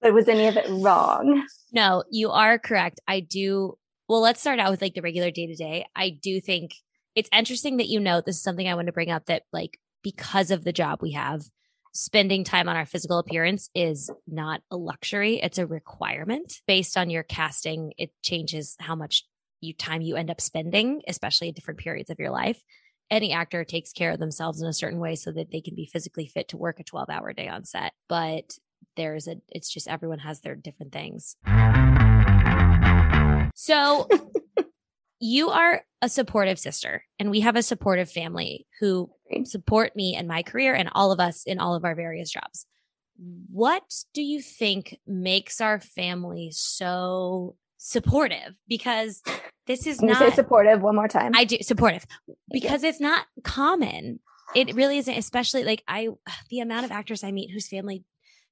but 0.00 0.14
was 0.14 0.28
any 0.28 0.46
of 0.46 0.56
it 0.56 0.66
wrong? 0.68 1.44
No, 1.72 2.04
you 2.10 2.30
are 2.30 2.58
correct. 2.58 3.00
I 3.08 3.20
do. 3.20 3.76
Well, 4.08 4.20
let's 4.20 4.40
start 4.40 4.60
out 4.60 4.70
with 4.70 4.82
like 4.82 4.94
the 4.94 5.02
regular 5.02 5.30
day 5.30 5.46
to 5.46 5.56
day. 5.56 5.86
I 5.96 6.10
do 6.10 6.40
think 6.40 6.74
it's 7.14 7.28
interesting 7.32 7.78
that 7.78 7.88
you 7.88 8.00
note 8.00 8.24
this 8.24 8.36
is 8.36 8.42
something 8.42 8.68
I 8.68 8.74
want 8.74 8.86
to 8.86 8.92
bring 8.92 9.10
up 9.10 9.26
that, 9.26 9.42
like, 9.52 9.78
because 10.02 10.50
of 10.50 10.64
the 10.64 10.72
job 10.72 11.00
we 11.00 11.12
have, 11.12 11.42
spending 11.94 12.42
time 12.44 12.68
on 12.68 12.76
our 12.76 12.84
physical 12.84 13.18
appearance 13.18 13.70
is 13.74 14.10
not 14.26 14.60
a 14.70 14.76
luxury, 14.76 15.40
it's 15.40 15.58
a 15.58 15.66
requirement. 15.66 16.60
Based 16.66 16.96
on 16.96 17.08
your 17.08 17.22
casting, 17.22 17.92
it 17.96 18.10
changes 18.22 18.76
how 18.80 18.94
much 18.94 19.24
you 19.60 19.72
time 19.72 20.02
you 20.02 20.16
end 20.16 20.30
up 20.30 20.40
spending, 20.40 21.02
especially 21.08 21.48
at 21.48 21.54
different 21.54 21.80
periods 21.80 22.10
of 22.10 22.18
your 22.18 22.30
life. 22.30 22.60
Any 23.10 23.32
actor 23.32 23.64
takes 23.64 23.92
care 23.92 24.10
of 24.10 24.18
themselves 24.18 24.60
in 24.60 24.68
a 24.68 24.72
certain 24.72 24.98
way 24.98 25.14
so 25.14 25.30
that 25.32 25.50
they 25.50 25.60
can 25.60 25.74
be 25.74 25.86
physically 25.86 26.26
fit 26.26 26.48
to 26.48 26.56
work 26.56 26.80
a 26.80 26.84
12 26.84 27.08
hour 27.10 27.32
day 27.32 27.48
on 27.48 27.64
set. 27.64 27.92
But 28.08 28.58
there's 28.96 29.28
a, 29.28 29.36
it's 29.48 29.72
just 29.72 29.88
everyone 29.88 30.18
has 30.18 30.40
their 30.40 30.56
different 30.56 30.92
things. 30.92 31.36
So 33.56 34.08
you 35.24 35.48
are 35.48 35.82
a 36.02 36.08
supportive 36.10 36.58
sister, 36.58 37.02
and 37.18 37.30
we 37.30 37.40
have 37.40 37.56
a 37.56 37.62
supportive 37.62 38.10
family 38.10 38.66
who 38.78 39.10
support 39.44 39.96
me 39.96 40.14
and 40.14 40.28
my 40.28 40.42
career 40.42 40.74
and 40.74 40.90
all 40.92 41.12
of 41.12 41.18
us 41.18 41.44
in 41.44 41.58
all 41.58 41.74
of 41.74 41.82
our 41.82 41.94
various 41.94 42.30
jobs. 42.30 42.66
What 43.50 44.04
do 44.12 44.20
you 44.20 44.42
think 44.42 44.98
makes 45.06 45.62
our 45.62 45.80
family 45.80 46.50
so 46.52 47.56
supportive? 47.78 48.54
Because 48.68 49.22
this 49.66 49.86
is 49.86 49.98
Can 49.98 50.10
you 50.10 50.14
say 50.14 50.30
supportive 50.30 50.82
one 50.82 50.94
more 50.94 51.08
time? 51.08 51.32
I 51.34 51.44
do 51.44 51.56
supportive 51.62 52.04
because 52.52 52.84
it's 52.84 53.00
not 53.00 53.24
common. 53.44 54.20
It 54.54 54.74
really 54.74 54.98
isn't, 54.98 55.16
especially 55.16 55.64
like 55.64 55.82
I, 55.88 56.10
the 56.50 56.60
amount 56.60 56.84
of 56.84 56.92
actors 56.92 57.24
I 57.24 57.32
meet 57.32 57.50
whose 57.50 57.66
family 57.66 58.04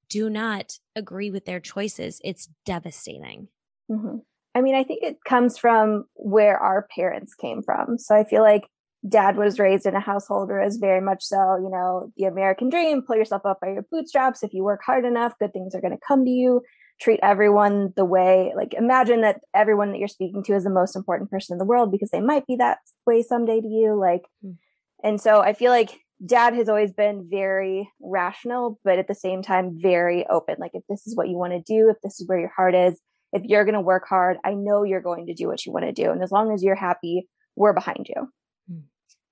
do 0.09 0.27
not 0.27 0.79
agree 0.95 1.29
with 1.29 1.45
their 1.45 1.59
choices. 1.59 2.19
It's 2.23 2.49
devastating. 2.65 3.49
Mhm. 3.91 4.21
I 4.55 4.61
mean, 4.61 4.75
I 4.75 4.83
think 4.83 5.03
it 5.03 5.17
comes 5.25 5.57
from 5.57 6.05
where 6.15 6.57
our 6.57 6.87
parents 6.95 7.33
came 7.33 7.63
from. 7.63 7.97
So 7.97 8.15
I 8.15 8.23
feel 8.23 8.41
like 8.41 8.63
dad 9.07 9.35
was 9.35 9.59
raised 9.59 9.85
in 9.85 9.95
a 9.95 9.99
household 9.99 10.49
where 10.49 10.61
it 10.61 10.65
was 10.65 10.77
very 10.77 11.01
much 11.01 11.23
so, 11.23 11.57
you 11.57 11.69
know, 11.69 12.11
the 12.17 12.25
American 12.25 12.69
dream, 12.69 13.01
pull 13.01 13.15
yourself 13.15 13.45
up 13.45 13.59
by 13.61 13.69
your 13.69 13.85
bootstraps. 13.91 14.43
If 14.43 14.53
you 14.53 14.63
work 14.63 14.81
hard 14.85 15.05
enough, 15.05 15.33
good 15.39 15.53
things 15.53 15.75
are 15.75 15.81
going 15.81 15.93
to 15.93 16.05
come 16.07 16.23
to 16.23 16.31
you. 16.31 16.61
treat 17.01 17.19
everyone 17.23 17.91
the 17.95 18.05
way 18.05 18.53
like 18.55 18.73
imagine 18.75 19.21
that 19.21 19.41
everyone 19.53 19.91
that 19.91 19.97
you're 19.97 20.07
speaking 20.07 20.43
to 20.43 20.53
is 20.53 20.63
the 20.63 20.69
most 20.69 20.95
important 20.95 21.29
person 21.29 21.55
in 21.55 21.57
the 21.57 21.65
world 21.65 21.91
because 21.91 22.11
they 22.11 22.21
might 22.21 22.45
be 22.45 22.55
that 22.55 22.77
way 23.07 23.23
someday 23.23 23.59
to 23.59 23.67
you 23.67 23.97
like 23.99 24.21
mm. 24.45 24.55
and 25.03 25.19
so 25.19 25.41
i 25.41 25.53
feel 25.53 25.71
like 25.71 25.99
dad 26.23 26.53
has 26.53 26.69
always 26.69 26.93
been 26.93 27.27
very 27.29 27.89
rational 27.99 28.79
but 28.83 28.99
at 28.99 29.07
the 29.07 29.15
same 29.15 29.41
time 29.41 29.75
very 29.75 30.25
open 30.27 30.55
like 30.59 30.75
if 30.75 30.83
this 30.87 31.05
is 31.07 31.15
what 31.17 31.27
you 31.27 31.35
want 31.35 31.51
to 31.51 31.73
do 31.75 31.89
if 31.89 31.97
this 32.03 32.21
is 32.21 32.27
where 32.27 32.39
your 32.39 32.53
heart 32.55 32.75
is 32.75 33.01
if 33.33 33.43
you're 33.43 33.65
going 33.65 33.73
to 33.73 33.81
work 33.81 34.07
hard 34.07 34.37
i 34.43 34.53
know 34.53 34.83
you're 34.83 35.01
going 35.01 35.27
to 35.27 35.33
do 35.33 35.47
what 35.47 35.65
you 35.65 35.71
want 35.71 35.85
to 35.85 35.91
do 35.91 36.11
and 36.11 36.23
as 36.23 36.31
long 36.31 36.53
as 36.53 36.63
you're 36.63 36.75
happy 36.75 37.27
we're 37.55 37.73
behind 37.73 38.07
you 38.07 38.27
mm. 38.71 38.81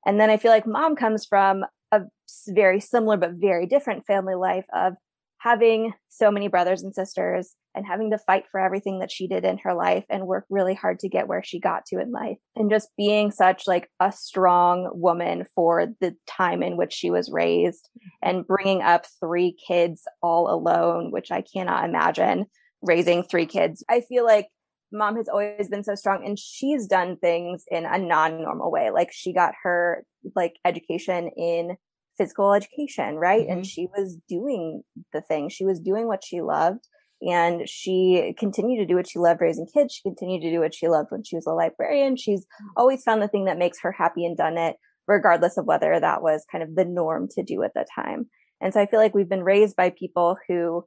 and 0.05 0.20
then 0.20 0.29
i 0.29 0.38
feel 0.38 0.51
like 0.51 0.67
mom 0.67 0.96
comes 0.96 1.25
from 1.25 1.63
a 1.91 2.01
very 2.50 2.79
similar 2.79 3.17
but 3.17 3.31
very 3.34 3.65
different 3.65 4.05
family 4.05 4.36
life 4.36 4.65
of 4.74 4.93
having 5.41 5.91
so 6.08 6.29
many 6.29 6.48
brothers 6.48 6.84
and 6.84 6.93
sisters 6.93 7.55
and 7.74 7.86
having 7.86 8.12
to 8.12 8.17
fight 8.17 8.46
for 8.51 8.60
everything 8.60 9.00
that 9.00 9.12
she 9.12 9.27
did 9.27 9.43
in 9.43 9.58
her 9.58 9.74
life 9.74 10.05
and 10.10 10.27
work 10.27 10.46
really 10.50 10.75
hard 10.75 11.00
to 11.00 11.10
get 11.10 11.27
where 11.27 11.41
she 11.43 11.60
got 11.60 11.86
to 11.86 12.00
in 12.00 12.12
life 12.12 12.38
and 12.55 12.70
just 12.70 12.89
being 12.96 13.31
such 13.31 13.65
like 13.65 13.89
a 14.00 14.12
strong 14.12 14.89
woman 14.93 15.46
for 15.55 15.88
the 16.00 16.15
time 16.27 16.62
in 16.62 16.77
which 16.77 16.93
she 16.93 17.10
was 17.10 17.31
raised 17.31 17.89
and 18.22 18.46
bringing 18.46 18.81
up 18.81 19.05
three 19.20 19.55
kids 19.67 20.03
all 20.22 20.53
alone 20.53 21.12
which 21.12 21.31
i 21.31 21.41
cannot 21.41 21.86
imagine 21.86 22.46
raising 22.82 23.24
three 23.24 23.46
kids 23.46 23.84
i 23.90 24.02
feel 24.02 24.26
like 24.26 24.48
mom 24.92 25.16
has 25.16 25.30
always 25.30 25.70
been 25.70 25.84
so 25.84 25.96
strong 25.96 26.26
and 26.26 26.38
she's 26.38 26.88
done 26.88 27.16
things 27.18 27.64
in 27.70 27.86
a 27.86 27.98
non-normal 27.98 28.72
way 28.72 28.90
like 28.92 29.10
she 29.12 29.34
got 29.34 29.54
her 29.64 30.04
like 30.36 30.54
education 30.66 31.30
in 31.38 31.78
physical 32.18 32.54
education, 32.54 33.16
right? 33.16 33.44
Mm-hmm. 33.44 33.52
And 33.52 33.66
she 33.66 33.88
was 33.96 34.18
doing 34.28 34.84
the 35.14 35.22
thing. 35.22 35.50
She 35.50 35.66
was 35.66 35.80
doing 35.80 36.08
what 36.08 36.24
she 36.24 36.42
loved. 36.42 36.88
And 37.22 37.70
she 37.70 38.34
continued 38.40 38.80
to 38.80 38.88
do 38.88 38.96
what 38.96 39.08
she 39.08 39.20
loved 39.20 39.42
raising 39.42 39.68
kids. 39.72 39.94
She 39.94 40.02
continued 40.02 40.42
to 40.42 40.52
do 40.52 40.60
what 40.60 40.74
she 40.74 40.88
loved 40.88 41.10
when 41.12 41.24
she 41.24 41.36
was 41.36 41.46
a 41.46 41.52
librarian. 41.52 42.16
She's 42.16 42.46
always 42.76 43.04
found 43.04 43.22
the 43.22 43.28
thing 43.28 43.46
that 43.46 43.60
makes 43.60 43.80
her 43.82 43.92
happy 43.92 44.26
and 44.26 44.36
done 44.36 44.58
it, 44.58 44.78
regardless 45.08 45.58
of 45.58 45.66
whether 45.66 46.00
that 46.00 46.24
was 46.24 46.46
kind 46.52 46.64
of 46.64 46.76
the 46.76 46.86
norm 46.86 47.28
to 47.36 47.44
do 47.44 47.62
at 47.62 47.76
the 47.76 47.86
time. 47.94 48.26
And 48.60 48.74
so 48.74 48.82
I 48.82 48.88
feel 48.88 49.00
like 49.00 49.14
we've 49.14 49.30
been 49.30 49.44
raised 49.44 49.76
by 49.76 49.92
people 49.92 50.38
who 50.48 50.84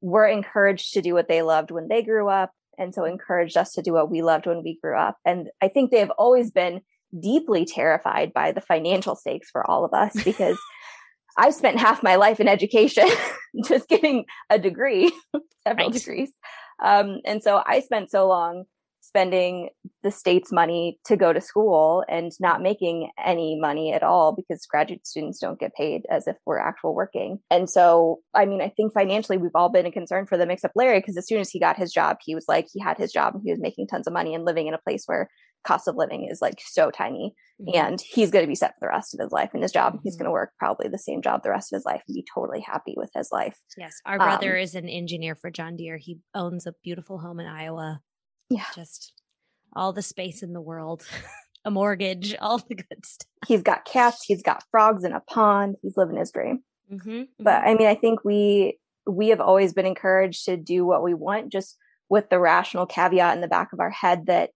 were 0.00 0.26
encouraged 0.26 0.94
to 0.94 1.02
do 1.02 1.14
what 1.14 1.28
they 1.28 1.42
loved 1.42 1.70
when 1.70 1.88
they 1.88 2.02
grew 2.02 2.28
up. 2.28 2.52
And 2.78 2.94
so 2.94 3.04
encouraged 3.04 3.56
us 3.56 3.72
to 3.72 3.82
do 3.82 3.92
what 3.92 4.10
we 4.10 4.22
loved 4.22 4.46
when 4.46 4.62
we 4.62 4.78
grew 4.80 4.96
up. 4.96 5.16
And 5.24 5.48
I 5.60 5.68
think 5.68 5.90
they 5.90 5.98
have 5.98 6.12
always 6.12 6.50
been 6.52 6.80
deeply 7.18 7.64
terrified 7.64 8.32
by 8.32 8.52
the 8.52 8.60
financial 8.60 9.16
stakes 9.16 9.50
for 9.50 9.68
all 9.68 9.84
of 9.84 9.92
us 9.92 10.12
because 10.24 10.58
I've 11.36 11.54
spent 11.54 11.78
half 11.78 12.02
my 12.02 12.16
life 12.16 12.40
in 12.40 12.48
education 12.48 13.08
just 13.64 13.88
getting 13.88 14.24
a 14.50 14.58
degree, 14.58 15.12
several 15.66 15.88
right. 15.88 15.92
degrees. 15.92 16.32
Um, 16.82 17.20
and 17.24 17.42
so 17.42 17.62
I 17.64 17.80
spent 17.80 18.10
so 18.10 18.28
long 18.28 18.64
spending 19.08 19.70
the 20.02 20.10
state's 20.10 20.52
money 20.52 20.98
to 21.06 21.16
go 21.16 21.32
to 21.32 21.40
school 21.40 22.04
and 22.08 22.30
not 22.40 22.62
making 22.62 23.10
any 23.24 23.58
money 23.58 23.92
at 23.92 24.02
all 24.02 24.34
because 24.34 24.66
graduate 24.66 25.06
students 25.06 25.40
don't 25.40 25.58
get 25.58 25.74
paid 25.74 26.02
as 26.10 26.26
if 26.26 26.36
we're 26.46 26.58
actual 26.58 26.94
working. 26.94 27.38
And 27.50 27.68
so, 27.68 28.18
I 28.34 28.44
mean, 28.44 28.60
I 28.60 28.68
think 28.68 28.92
financially 28.92 29.38
we've 29.38 29.50
all 29.54 29.70
been 29.70 29.86
a 29.86 29.90
concern 29.90 30.26
for 30.26 30.36
them 30.36 30.50
except 30.50 30.76
Larry 30.76 31.00
because 31.00 31.16
as 31.16 31.26
soon 31.26 31.40
as 31.40 31.50
he 31.50 31.58
got 31.58 31.76
his 31.76 31.92
job, 31.92 32.18
he 32.24 32.34
was 32.34 32.44
like, 32.46 32.66
he 32.72 32.80
had 32.80 32.98
his 32.98 33.12
job 33.12 33.34
and 33.34 33.42
he 33.44 33.50
was 33.50 33.60
making 33.60 33.88
tons 33.88 34.06
of 34.06 34.12
money 34.12 34.34
and 34.34 34.44
living 34.44 34.66
in 34.66 34.74
a 34.74 34.78
place 34.78 35.04
where 35.06 35.28
cost 35.66 35.88
of 35.88 35.96
living 35.96 36.28
is 36.30 36.40
like 36.40 36.60
so 36.64 36.90
tiny 36.90 37.34
mm-hmm. 37.60 37.76
and 37.76 38.00
he's 38.00 38.30
going 38.30 38.44
to 38.44 38.48
be 38.48 38.54
set 38.54 38.70
for 38.78 38.86
the 38.86 38.88
rest 38.88 39.14
of 39.14 39.20
his 39.20 39.32
life 39.32 39.50
in 39.54 39.62
his 39.62 39.72
job 39.72 39.92
mm-hmm. 39.92 40.02
he's 40.04 40.16
going 40.16 40.24
to 40.24 40.30
work 40.30 40.52
probably 40.58 40.88
the 40.88 40.98
same 40.98 41.20
job 41.20 41.42
the 41.42 41.50
rest 41.50 41.72
of 41.72 41.76
his 41.76 41.84
life 41.84 42.00
and 42.06 42.14
be 42.14 42.24
totally 42.32 42.60
happy 42.60 42.94
with 42.96 43.10
his 43.14 43.28
life 43.32 43.58
yes 43.76 43.94
our 44.06 44.18
brother 44.18 44.56
um, 44.56 44.62
is 44.62 44.74
an 44.74 44.88
engineer 44.88 45.34
for 45.34 45.50
john 45.50 45.76
deere 45.76 45.98
he 45.98 46.18
owns 46.34 46.66
a 46.66 46.74
beautiful 46.82 47.18
home 47.18 47.40
in 47.40 47.46
iowa 47.46 48.00
yeah 48.50 48.64
just 48.74 49.12
all 49.74 49.92
the 49.92 50.02
space 50.02 50.42
in 50.42 50.52
the 50.52 50.60
world 50.60 51.06
a 51.64 51.70
mortgage 51.70 52.34
all 52.40 52.58
the 52.58 52.74
good 52.74 53.04
stuff 53.04 53.28
he's 53.46 53.62
got 53.62 53.84
cats 53.84 54.24
he's 54.24 54.42
got 54.42 54.64
frogs 54.70 55.04
in 55.04 55.12
a 55.12 55.20
pond 55.20 55.76
he's 55.82 55.96
living 55.96 56.16
his 56.16 56.30
dream 56.30 56.62
mm-hmm. 56.90 57.22
but 57.38 57.60
mm-hmm. 57.60 57.68
i 57.68 57.74
mean 57.74 57.88
i 57.88 57.94
think 57.94 58.24
we 58.24 58.78
we 59.06 59.28
have 59.28 59.40
always 59.40 59.72
been 59.72 59.86
encouraged 59.86 60.44
to 60.44 60.56
do 60.56 60.84
what 60.84 61.02
we 61.02 61.14
want 61.14 61.50
just 61.50 61.76
with 62.10 62.28
the 62.30 62.38
rational 62.38 62.86
caveat 62.86 63.34
in 63.34 63.40
the 63.40 63.48
back 63.48 63.72
of 63.72 63.80
our 63.80 63.90
head 63.90 64.26
that 64.26 64.50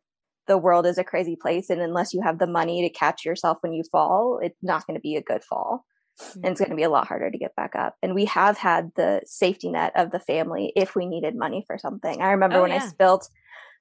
the 0.47 0.59
world 0.59 0.87
is 0.87 0.99
a 0.99 1.05
crazy 1.05 1.37
place 1.37 1.71
and 1.71 1.81
unless 1.81 2.13
you 2.13 2.21
have 2.21 2.39
the 2.39 2.47
money 2.47 2.83
to 2.83 2.91
catch 2.91 3.25
yourself 3.25 3.59
when 3.61 3.73
you 3.73 3.83
fall 3.91 4.39
it's 4.43 4.59
not 4.63 4.87
going 4.87 4.97
to 4.97 5.01
be 5.01 5.17
a 5.17 5.23
good 5.23 5.45
fall 5.45 5.85
mm-hmm. 6.21 6.41
and 6.41 6.53
it's 6.53 6.61
going 6.61 6.71
to 6.71 6.77
be 6.77 6.83
a 6.83 6.91
lot 6.91 7.07
harder 7.07 7.31
to 7.31 7.39
get 7.39 7.55
back 7.57 7.75
up 7.77 7.97
and 8.03 8.15
we 8.15 8.25
have 8.25 8.59
had 8.59 8.91
the 8.97 9.21
safety 9.25 9.71
net 9.71 9.93
of 9.95 10.11
the 10.11 10.21
family 10.21 10.73
if 10.77 10.95
we 10.95 11.07
needed 11.07 11.37
money 11.37 11.65
for 11.67 11.79
something 11.79 12.21
i 12.21 12.33
remember 12.33 12.57
oh, 12.57 12.63
when 12.63 12.71
yeah. 12.71 12.83
i 12.83 12.89
spilled 12.89 13.25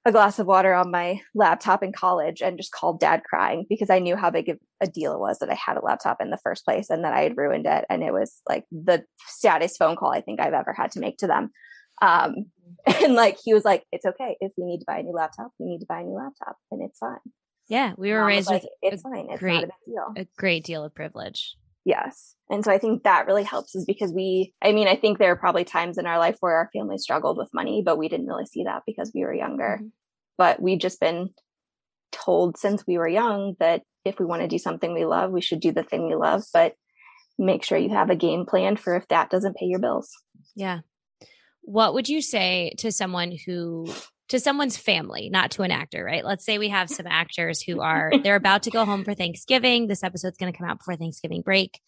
a 0.04 0.12
glass 0.12 0.38
of 0.38 0.46
water 0.46 0.74
on 0.74 0.90
my 0.90 1.20
laptop 1.34 1.82
in 1.82 1.92
college 1.92 2.42
and 2.42 2.56
just 2.56 2.72
called 2.72 2.98
dad 2.98 3.22
crying 3.24 3.66
because 3.68 3.88
I 3.88 4.00
knew 4.00 4.16
how 4.16 4.30
big 4.30 4.48
of 4.48 4.58
a 4.80 4.86
deal 4.88 5.12
it 5.14 5.20
was 5.20 5.38
that 5.38 5.50
I 5.50 5.54
had 5.54 5.76
a 5.76 5.84
laptop 5.84 6.20
in 6.20 6.30
the 6.30 6.40
first 6.42 6.64
place 6.64 6.90
and 6.90 7.04
that 7.04 7.12
I 7.12 7.22
had 7.22 7.36
ruined 7.36 7.66
it. 7.66 7.84
And 7.88 8.02
it 8.02 8.12
was 8.12 8.40
like 8.48 8.64
the 8.72 9.04
saddest 9.28 9.78
phone 9.78 9.96
call 9.96 10.12
I 10.12 10.20
think 10.20 10.40
I've 10.40 10.54
ever 10.54 10.72
had 10.72 10.90
to 10.92 11.00
make 11.00 11.18
to 11.18 11.28
them. 11.28 11.50
Um, 12.00 12.46
and 13.02 13.14
like 13.14 13.38
he 13.42 13.54
was 13.54 13.64
like, 13.64 13.84
"It's 13.92 14.04
okay 14.04 14.36
if 14.40 14.52
we 14.56 14.64
need 14.64 14.78
to 14.78 14.84
buy 14.86 14.98
a 14.98 15.02
new 15.02 15.14
laptop. 15.14 15.52
We 15.58 15.66
need 15.66 15.80
to 15.80 15.86
buy 15.88 16.00
a 16.00 16.04
new 16.04 16.16
laptop, 16.16 16.56
and 16.70 16.82
it's 16.82 16.98
fine." 16.98 17.18
Yeah, 17.68 17.92
we 17.96 18.12
were 18.12 18.24
raised 18.24 18.48
like, 18.48 18.62
with 18.62 18.72
it's 18.82 19.02
fine. 19.02 19.28
It's 19.30 19.38
great, 19.38 19.54
not 19.54 19.64
a. 19.64 19.70
A 20.16 20.26
great 20.36 20.64
deal 20.64 20.84
of 20.84 20.94
privilege. 20.94 21.56
Yes. 21.84 22.34
And 22.48 22.64
so 22.64 22.70
I 22.70 22.78
think 22.78 23.02
that 23.02 23.26
really 23.26 23.42
helps 23.42 23.74
is 23.74 23.84
because 23.84 24.12
we, 24.12 24.52
I 24.62 24.72
mean, 24.72 24.86
I 24.86 24.96
think 24.96 25.18
there 25.18 25.32
are 25.32 25.36
probably 25.36 25.64
times 25.64 25.98
in 25.98 26.06
our 26.06 26.18
life 26.18 26.36
where 26.40 26.54
our 26.54 26.70
family 26.72 26.98
struggled 26.98 27.38
with 27.38 27.48
money, 27.54 27.82
but 27.84 27.98
we 27.98 28.08
didn't 28.08 28.26
really 28.26 28.46
see 28.46 28.64
that 28.64 28.82
because 28.86 29.10
we 29.14 29.22
were 29.22 29.34
younger. 29.34 29.78
Mm-hmm. 29.80 29.88
But 30.38 30.62
we've 30.62 30.78
just 30.78 31.00
been 31.00 31.30
told 32.12 32.56
since 32.56 32.84
we 32.86 32.98
were 32.98 33.08
young 33.08 33.56
that 33.58 33.82
if 34.04 34.18
we 34.18 34.26
want 34.26 34.42
to 34.42 34.48
do 34.48 34.58
something 34.58 34.92
we 34.92 35.04
love, 35.04 35.30
we 35.30 35.40
should 35.40 35.60
do 35.60 35.72
the 35.72 35.82
thing 35.82 36.06
we 36.06 36.14
love, 36.14 36.42
but 36.52 36.74
make 37.38 37.64
sure 37.64 37.78
you 37.78 37.90
have 37.90 38.10
a 38.10 38.16
game 38.16 38.44
plan 38.46 38.76
for 38.76 38.94
if 38.94 39.08
that 39.08 39.30
doesn't 39.30 39.56
pay 39.56 39.66
your 39.66 39.80
bills. 39.80 40.10
Yeah 40.54 40.80
what 41.62 41.94
would 41.94 42.08
you 42.08 42.20
say 42.20 42.74
to 42.78 42.92
someone 42.92 43.36
who 43.46 43.86
to 44.32 44.40
someone's 44.40 44.78
family, 44.78 45.28
not 45.28 45.50
to 45.50 45.62
an 45.62 45.70
actor, 45.70 46.02
right? 46.02 46.24
Let's 46.24 46.42
say 46.42 46.56
we 46.56 46.70
have 46.70 46.88
some 46.88 47.06
actors 47.10 47.60
who 47.60 47.82
are 47.82 48.10
they're 48.22 48.34
about 48.34 48.62
to 48.62 48.70
go 48.70 48.86
home 48.86 49.04
for 49.04 49.14
Thanksgiving. 49.14 49.86
This 49.86 50.02
episode's 50.02 50.38
going 50.38 50.50
to 50.50 50.58
come 50.58 50.66
out 50.66 50.78
before 50.78 50.96
Thanksgiving 50.96 51.42
break. 51.42 51.78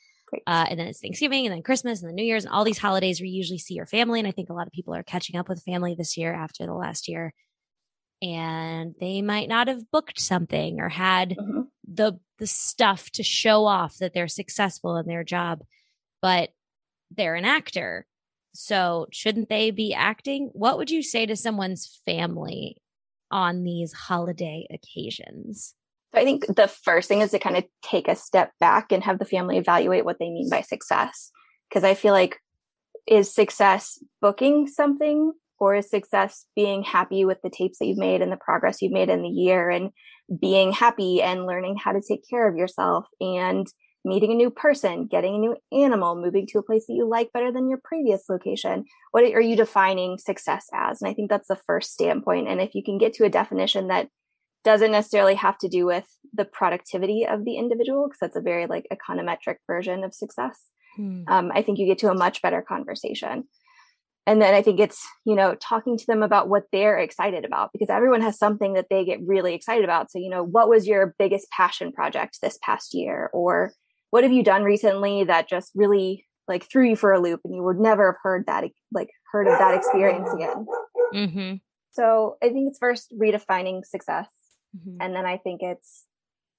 Uh, 0.46 0.66
and 0.68 0.78
then 0.78 0.86
it's 0.86 1.00
Thanksgiving 1.00 1.46
and 1.46 1.54
then 1.54 1.62
Christmas 1.62 2.02
and 2.02 2.08
then 2.08 2.16
New 2.16 2.24
Year's 2.24 2.44
and 2.44 2.52
all 2.52 2.64
these 2.64 2.78
holidays 2.78 3.18
we 3.18 3.28
usually 3.28 3.58
see 3.58 3.72
your 3.72 3.86
family. 3.86 4.18
And 4.18 4.28
I 4.28 4.30
think 4.30 4.50
a 4.50 4.52
lot 4.52 4.66
of 4.66 4.74
people 4.74 4.94
are 4.94 5.02
catching 5.02 5.36
up 5.36 5.48
with 5.48 5.62
family 5.62 5.94
this 5.96 6.18
year 6.18 6.34
after 6.34 6.66
the 6.66 6.74
last 6.74 7.08
year. 7.08 7.32
And 8.20 8.94
they 9.00 9.22
might 9.22 9.48
not 9.48 9.68
have 9.68 9.90
booked 9.90 10.20
something 10.20 10.80
or 10.80 10.90
had 10.90 11.30
mm-hmm. 11.30 11.62
the 11.88 12.18
the 12.38 12.46
stuff 12.46 13.10
to 13.12 13.22
show 13.22 13.64
off 13.64 13.96
that 13.98 14.12
they're 14.12 14.28
successful 14.28 14.96
in 14.96 15.06
their 15.06 15.24
job, 15.24 15.62
but 16.20 16.50
they're 17.10 17.36
an 17.36 17.46
actor 17.46 18.06
so, 18.54 19.06
shouldn't 19.10 19.48
they 19.48 19.70
be 19.70 19.92
acting? 19.92 20.50
What 20.52 20.78
would 20.78 20.90
you 20.90 21.02
say 21.02 21.26
to 21.26 21.36
someone's 21.36 22.00
family 22.06 22.76
on 23.30 23.64
these 23.64 23.92
holiday 23.92 24.66
occasions? 24.72 25.74
So, 26.14 26.20
I 26.20 26.24
think 26.24 26.46
the 26.46 26.68
first 26.68 27.08
thing 27.08 27.20
is 27.20 27.32
to 27.32 27.40
kind 27.40 27.56
of 27.56 27.64
take 27.82 28.06
a 28.06 28.14
step 28.14 28.52
back 28.60 28.92
and 28.92 29.02
have 29.02 29.18
the 29.18 29.24
family 29.24 29.58
evaluate 29.58 30.04
what 30.04 30.18
they 30.20 30.30
mean 30.30 30.48
by 30.48 30.60
success. 30.60 31.32
Because 31.68 31.82
I 31.82 31.94
feel 31.94 32.12
like, 32.12 32.38
is 33.06 33.34
success 33.34 33.98
booking 34.22 34.66
something 34.66 35.32
or 35.58 35.74
is 35.74 35.90
success 35.90 36.46
being 36.56 36.82
happy 36.82 37.24
with 37.24 37.38
the 37.42 37.50
tapes 37.50 37.78
that 37.78 37.86
you've 37.86 37.98
made 37.98 38.22
and 38.22 38.32
the 38.32 38.36
progress 38.36 38.80
you've 38.80 38.92
made 38.92 39.10
in 39.10 39.22
the 39.22 39.28
year 39.28 39.68
and 39.68 39.90
being 40.40 40.72
happy 40.72 41.20
and 41.20 41.46
learning 41.46 41.76
how 41.76 41.92
to 41.92 42.00
take 42.00 42.22
care 42.28 42.48
of 42.48 42.56
yourself 42.56 43.06
and 43.20 43.66
meeting 44.04 44.32
a 44.32 44.34
new 44.34 44.50
person, 44.50 45.06
getting 45.06 45.34
a 45.34 45.38
new 45.38 45.56
animal, 45.72 46.14
moving 46.14 46.46
to 46.48 46.58
a 46.58 46.62
place 46.62 46.86
that 46.86 46.94
you 46.94 47.08
like 47.08 47.32
better 47.32 47.50
than 47.50 47.68
your 47.68 47.80
previous 47.82 48.24
location. 48.28 48.84
What 49.12 49.24
are 49.24 49.40
you 49.40 49.56
defining 49.56 50.18
success 50.18 50.66
as? 50.74 51.00
And 51.00 51.10
I 51.10 51.14
think 51.14 51.30
that's 51.30 51.48
the 51.48 51.60
first 51.66 51.92
standpoint. 51.92 52.48
And 52.48 52.60
if 52.60 52.74
you 52.74 52.82
can 52.82 52.98
get 52.98 53.14
to 53.14 53.24
a 53.24 53.30
definition 53.30 53.88
that 53.88 54.08
doesn't 54.62 54.92
necessarily 54.92 55.34
have 55.34 55.58
to 55.58 55.68
do 55.68 55.86
with 55.86 56.06
the 56.32 56.44
productivity 56.44 57.26
of 57.26 57.44
the 57.44 57.56
individual, 57.56 58.08
because 58.08 58.18
that's 58.20 58.36
a 58.36 58.40
very 58.40 58.66
like 58.66 58.86
econometric 58.92 59.56
version 59.66 60.04
of 60.04 60.14
success, 60.14 60.58
hmm. 60.96 61.22
um, 61.28 61.50
I 61.54 61.62
think 61.62 61.78
you 61.78 61.86
get 61.86 61.98
to 61.98 62.10
a 62.10 62.14
much 62.14 62.42
better 62.42 62.62
conversation. 62.62 63.44
And 64.26 64.40
then 64.40 64.54
I 64.54 64.62
think 64.62 64.80
it's, 64.80 65.06
you 65.26 65.34
know, 65.34 65.54
talking 65.56 65.98
to 65.98 66.06
them 66.06 66.22
about 66.22 66.48
what 66.48 66.64
they're 66.72 66.98
excited 66.98 67.44
about 67.44 67.72
because 67.72 67.90
everyone 67.90 68.22
has 68.22 68.38
something 68.38 68.72
that 68.72 68.86
they 68.88 69.04
get 69.04 69.20
really 69.22 69.54
excited 69.54 69.84
about. 69.84 70.10
So, 70.10 70.18
you 70.18 70.30
know, 70.30 70.42
what 70.42 70.68
was 70.68 70.86
your 70.86 71.14
biggest 71.18 71.50
passion 71.50 71.92
project 71.92 72.38
this 72.40 72.58
past 72.62 72.94
year? 72.94 73.28
Or 73.34 73.72
what 74.14 74.22
have 74.22 74.32
you 74.32 74.44
done 74.44 74.62
recently 74.62 75.24
that 75.24 75.48
just 75.48 75.72
really 75.74 76.24
like 76.46 76.70
threw 76.70 76.88
you 76.88 76.94
for 76.94 77.12
a 77.12 77.20
loop 77.20 77.40
and 77.44 77.52
you 77.52 77.64
would 77.64 77.80
never 77.80 78.12
have 78.12 78.20
heard 78.22 78.44
that 78.46 78.62
like 78.92 79.08
heard 79.32 79.48
of 79.48 79.58
that 79.58 79.74
experience 79.74 80.30
again 80.32 80.66
mm-hmm. 81.12 81.54
so 81.90 82.36
i 82.40 82.48
think 82.48 82.68
it's 82.68 82.78
first 82.78 83.12
redefining 83.20 83.84
success 83.84 84.28
mm-hmm. 84.76 84.98
and 85.00 85.16
then 85.16 85.26
i 85.26 85.36
think 85.36 85.62
it's 85.64 86.04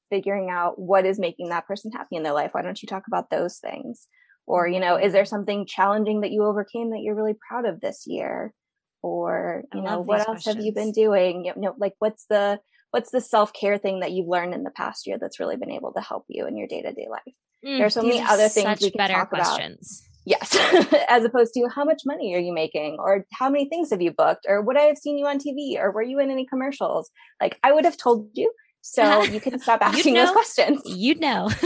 figuring 0.09 0.49
out 0.49 0.77
what 0.77 1.05
is 1.05 1.17
making 1.17 1.47
that 1.47 1.65
person 1.65 1.93
happy 1.93 2.17
in 2.17 2.23
their 2.23 2.33
life 2.33 2.49
why 2.51 2.61
don't 2.61 2.83
you 2.83 2.87
talk 2.87 3.03
about 3.07 3.29
those 3.29 3.57
things 3.59 4.09
or 4.45 4.67
you 4.67 4.81
know 4.81 4.97
is 4.97 5.13
there 5.13 5.23
something 5.23 5.65
challenging 5.65 6.19
that 6.19 6.31
you 6.31 6.43
overcame 6.43 6.89
that 6.89 6.99
you're 7.03 7.15
really 7.15 7.37
proud 7.47 7.63
of 7.63 7.79
this 7.79 8.03
year 8.05 8.53
or 9.01 9.63
you 9.73 9.81
know 9.81 10.01
what 10.01 10.19
else 10.19 10.25
questions. 10.25 10.57
have 10.57 10.65
you 10.65 10.73
been 10.73 10.91
doing 10.91 11.45
you 11.45 11.53
know 11.55 11.73
like 11.79 11.93
what's 11.99 12.25
the 12.29 12.59
what's 12.91 13.11
the 13.11 13.21
self-care 13.21 13.77
thing 13.77 14.01
that 14.01 14.11
you've 14.11 14.27
learned 14.27 14.53
in 14.53 14.63
the 14.63 14.71
past 14.71 15.07
year 15.07 15.17
that's 15.17 15.39
really 15.39 15.55
been 15.55 15.71
able 15.71 15.93
to 15.93 16.01
help 16.01 16.25
you 16.27 16.47
in 16.47 16.57
your 16.57 16.67
day-to-day 16.67 17.07
life 17.09 17.21
mm, 17.63 17.77
there 17.77 17.85
are 17.85 17.89
so 17.89 18.01
many 18.01 18.21
other 18.21 18.47
things 18.47 18.81
we 18.81 18.91
can 18.91 19.09
talk 19.09 19.29
questions. 19.29 20.01
about 20.01 20.05
yes 20.25 20.57
as 21.07 21.23
opposed 21.23 21.53
to 21.53 21.67
how 21.73 21.83
much 21.83 22.01
money 22.05 22.33
are 22.33 22.39
you 22.39 22.53
making 22.53 22.97
or 22.99 23.25
how 23.31 23.49
many 23.49 23.69
things 23.69 23.91
have 23.91 24.01
you 24.01 24.11
booked 24.11 24.45
or 24.47 24.61
would 24.61 24.77
i 24.77 24.83
have 24.83 24.97
seen 24.97 25.17
you 25.17 25.27
on 25.27 25.37
tv 25.37 25.77
or 25.77 25.91
were 25.91 26.01
you 26.01 26.19
in 26.19 26.31
any 26.31 26.45
commercials 26.45 27.11
like 27.39 27.59
i 27.63 27.71
would 27.71 27.85
have 27.85 27.97
told 27.97 28.27
you 28.33 28.51
so 28.81 29.23
you 29.35 29.39
can 29.39 29.59
stop 29.59 29.81
asking 29.81 30.15
those 30.15 30.31
questions 30.31 30.81
you'd 30.85 31.19
know 31.19 31.49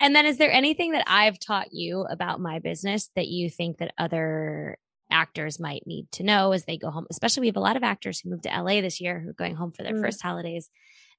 and 0.00 0.14
then 0.14 0.26
is 0.26 0.36
there 0.36 0.52
anything 0.52 0.92
that 0.92 1.04
I've 1.06 1.38
taught 1.38 1.68
you 1.72 2.02
about 2.02 2.40
my 2.40 2.58
business 2.58 3.10
that 3.16 3.28
you 3.28 3.48
think 3.48 3.78
that 3.78 3.94
other 3.96 4.76
actors 5.10 5.58
might 5.58 5.86
need 5.86 6.10
to 6.12 6.22
know 6.22 6.52
as 6.52 6.64
they 6.64 6.76
go 6.76 6.90
home? 6.90 7.06
Especially 7.10 7.42
we 7.42 7.46
have 7.46 7.56
a 7.56 7.60
lot 7.60 7.76
of 7.76 7.82
actors 7.82 8.20
who 8.20 8.30
moved 8.30 8.42
to 8.42 8.50
LA 8.50 8.82
this 8.82 9.00
year 9.00 9.20
who 9.20 9.30
are 9.30 9.34
going 9.34 9.54
home 9.54 9.72
for 9.72 9.82
their 9.82 9.94
mm. 9.94 10.02
first 10.02 10.22
holidays. 10.22 10.68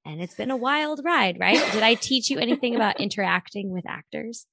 And 0.08 0.22
it's 0.22 0.36
been 0.36 0.52
a 0.52 0.58
wild 0.58 1.02
ride, 1.04 1.38
right? 1.40 1.60
Did 1.74 1.84
I 1.84 1.96
teach 1.96 2.30
you 2.30 2.40
anything 2.40 2.76
about 2.76 3.00
interacting 3.02 3.72
with 3.72 3.86
actors? 3.88 4.46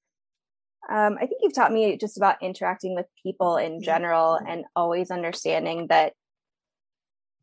Um, 0.91 1.15
I 1.15 1.25
think 1.25 1.39
you've 1.41 1.55
taught 1.55 1.71
me 1.71 1.97
just 1.97 2.17
about 2.17 2.43
interacting 2.43 2.93
with 2.93 3.05
people 3.23 3.57
in 3.57 3.81
general 3.81 4.35
and 4.35 4.65
always 4.75 5.09
understanding 5.09 5.87
that 5.87 6.13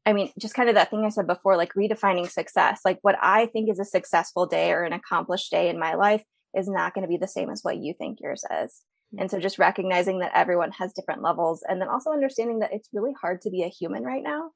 I 0.05 0.13
mean, 0.13 0.33
just 0.37 0.55
kind 0.55 0.69
of 0.69 0.75
that 0.75 0.91
thing 0.91 1.05
I 1.05 1.11
said 1.11 1.29
before, 1.29 1.57
like 1.57 1.75
redefining 1.75 2.29
success. 2.29 2.81
Like 2.85 2.99
what 3.03 3.17
I 3.23 3.47
think 3.47 3.71
is 3.71 3.79
a 3.79 3.85
successful 3.85 4.47
day 4.47 4.73
or 4.73 4.83
an 4.83 4.93
accomplished 4.93 5.51
day 5.53 5.69
in 5.69 5.79
my 5.79 5.95
life 5.95 6.25
is 6.57 6.69
not 6.69 6.93
going 6.93 7.03
to 7.03 7.09
be 7.09 7.19
the 7.19 7.29
same 7.29 7.51
as 7.51 7.61
what 7.63 7.77
you 7.77 7.95
think 7.97 8.19
yours 8.21 8.45
is. 8.65 8.83
And 9.17 9.31
so 9.31 9.39
just 9.39 9.59
recognizing 9.59 10.19
that 10.19 10.33
everyone 10.35 10.73
has 10.73 10.93
different 10.93 11.23
levels 11.23 11.63
and 11.69 11.81
then 11.81 11.89
also 11.89 12.11
understanding 12.11 12.61
that 12.61 12.73
it's 12.73 12.89
really 12.93 13.13
hard 13.21 13.43
to 13.43 13.51
be 13.51 13.63
a 13.63 13.69
human 13.69 14.03
right 14.03 14.23
now. 14.23 14.51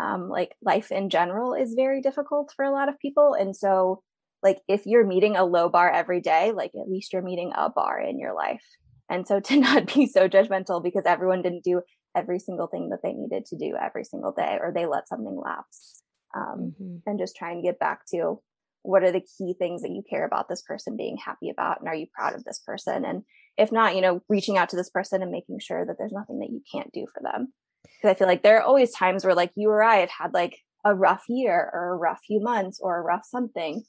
Um, 0.00 0.28
like 0.28 0.54
life 0.62 0.90
in 0.90 1.10
general 1.10 1.54
is 1.54 1.74
very 1.74 2.00
difficult 2.00 2.52
for 2.54 2.64
a 2.64 2.70
lot 2.70 2.88
of 2.88 2.98
people. 2.98 3.34
And 3.34 3.54
so 3.54 4.02
like 4.42 4.60
if 4.68 4.86
you're 4.86 5.06
meeting 5.06 5.36
a 5.36 5.44
low 5.44 5.68
bar 5.68 5.90
every 5.90 6.20
day, 6.20 6.52
like 6.52 6.70
at 6.80 6.88
least 6.88 7.12
you're 7.12 7.22
meeting 7.22 7.52
a 7.54 7.68
bar 7.68 8.00
in 8.00 8.18
your 8.18 8.34
life. 8.34 8.64
And 9.10 9.26
so 9.26 9.40
to 9.48 9.56
not 9.56 9.92
be 9.92 10.06
so 10.06 10.28
judgmental 10.28 10.82
because 10.82 11.04
everyone 11.06 11.42
didn't 11.42 11.64
do 11.64 11.82
every 12.16 12.38
single 12.38 12.66
thing 12.66 12.88
that 12.90 13.00
they 13.02 13.12
needed 13.12 13.44
to 13.46 13.56
do 13.56 13.76
every 13.80 14.04
single 14.04 14.32
day 14.32 14.58
or 14.60 14.72
they 14.72 14.86
let 14.86 15.08
something 15.08 15.38
lapse. 15.38 16.02
Um, 16.34 16.74
mm-hmm. 16.80 16.96
and 17.06 17.18
just 17.18 17.34
trying 17.34 17.56
to 17.56 17.68
get 17.68 17.80
back 17.80 18.06
to 18.14 18.40
what 18.82 19.02
are 19.02 19.12
the 19.12 19.20
key 19.20 19.54
things 19.58 19.82
that 19.82 19.90
you 19.90 20.02
care 20.08 20.24
about 20.24 20.48
this 20.48 20.62
person 20.62 20.96
being 20.96 21.16
happy 21.16 21.50
about 21.50 21.80
and 21.80 21.88
are 21.88 21.94
you 21.94 22.06
proud 22.14 22.34
of 22.34 22.44
this 22.44 22.60
person 22.64 23.04
and 23.04 23.22
if 23.58 23.72
not 23.72 23.94
you 23.94 24.00
know 24.00 24.22
reaching 24.28 24.56
out 24.56 24.68
to 24.70 24.76
this 24.76 24.90
person 24.90 25.22
and 25.22 25.30
making 25.30 25.58
sure 25.60 25.84
that 25.84 25.96
there's 25.98 26.12
nothing 26.12 26.38
that 26.38 26.50
you 26.50 26.62
can't 26.72 26.92
do 26.92 27.06
for 27.12 27.20
them 27.22 27.52
because 27.82 28.10
i 28.10 28.14
feel 28.14 28.26
like 28.26 28.42
there 28.42 28.58
are 28.58 28.62
always 28.62 28.92
times 28.92 29.24
where 29.24 29.34
like 29.34 29.52
you 29.54 29.68
or 29.68 29.82
i 29.82 29.96
have 29.96 30.10
had 30.10 30.34
like 30.34 30.58
a 30.84 30.94
rough 30.94 31.24
year 31.28 31.70
or 31.72 31.94
a 31.94 31.96
rough 31.96 32.20
few 32.26 32.40
months 32.40 32.80
or 32.82 32.98
a 32.98 33.02
rough 33.02 33.24
something 33.24 33.82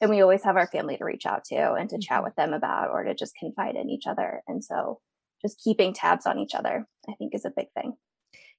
and 0.00 0.10
we 0.10 0.20
always 0.20 0.44
have 0.44 0.56
our 0.56 0.68
family 0.68 0.96
to 0.96 1.04
reach 1.04 1.26
out 1.26 1.44
to 1.44 1.72
and 1.74 1.90
to 1.90 1.96
mm-hmm. 1.96 2.00
chat 2.00 2.22
with 2.22 2.34
them 2.36 2.52
about 2.52 2.90
or 2.90 3.02
to 3.04 3.14
just 3.14 3.34
confide 3.38 3.74
in 3.74 3.90
each 3.90 4.06
other 4.06 4.42
and 4.46 4.64
so 4.64 5.00
just 5.42 5.60
keeping 5.62 5.92
tabs 5.92 6.26
on 6.26 6.38
each 6.38 6.54
other 6.54 6.86
i 7.08 7.12
think 7.18 7.34
is 7.34 7.44
a 7.44 7.52
big 7.54 7.66
thing 7.74 7.94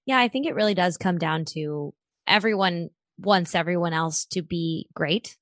yeah 0.05 0.19
i 0.19 0.27
think 0.27 0.45
it 0.45 0.55
really 0.55 0.73
does 0.75 0.97
come 0.97 1.17
down 1.17 1.45
to 1.45 1.93
everyone 2.27 2.89
wants 3.17 3.55
everyone 3.55 3.93
else 3.93 4.25
to 4.25 4.41
be 4.41 4.87
great 4.93 5.35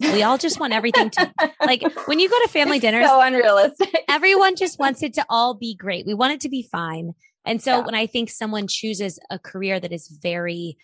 we 0.00 0.22
all 0.22 0.38
just 0.38 0.58
want 0.58 0.72
everything 0.72 1.10
to 1.10 1.32
like 1.60 1.82
when 2.06 2.18
you 2.18 2.28
go 2.28 2.38
to 2.42 2.48
family 2.48 2.78
dinners. 2.78 3.06
So 3.06 3.20
unrealistic. 3.20 4.04
everyone 4.08 4.56
just 4.56 4.78
wants 4.78 5.02
it 5.02 5.14
to 5.14 5.26
all 5.28 5.54
be 5.54 5.74
great. 5.74 6.06
We 6.06 6.14
want 6.14 6.32
it 6.32 6.40
to 6.40 6.48
be 6.48 6.62
fine. 6.62 7.12
And 7.46 7.62
so 7.62 7.78
yeah. 7.78 7.84
when 7.84 7.94
I 7.94 8.06
think 8.06 8.30
someone 8.30 8.66
chooses 8.66 9.18
a 9.30 9.38
career 9.38 9.80
that 9.80 9.92
is 9.92 10.08
very 10.08 10.76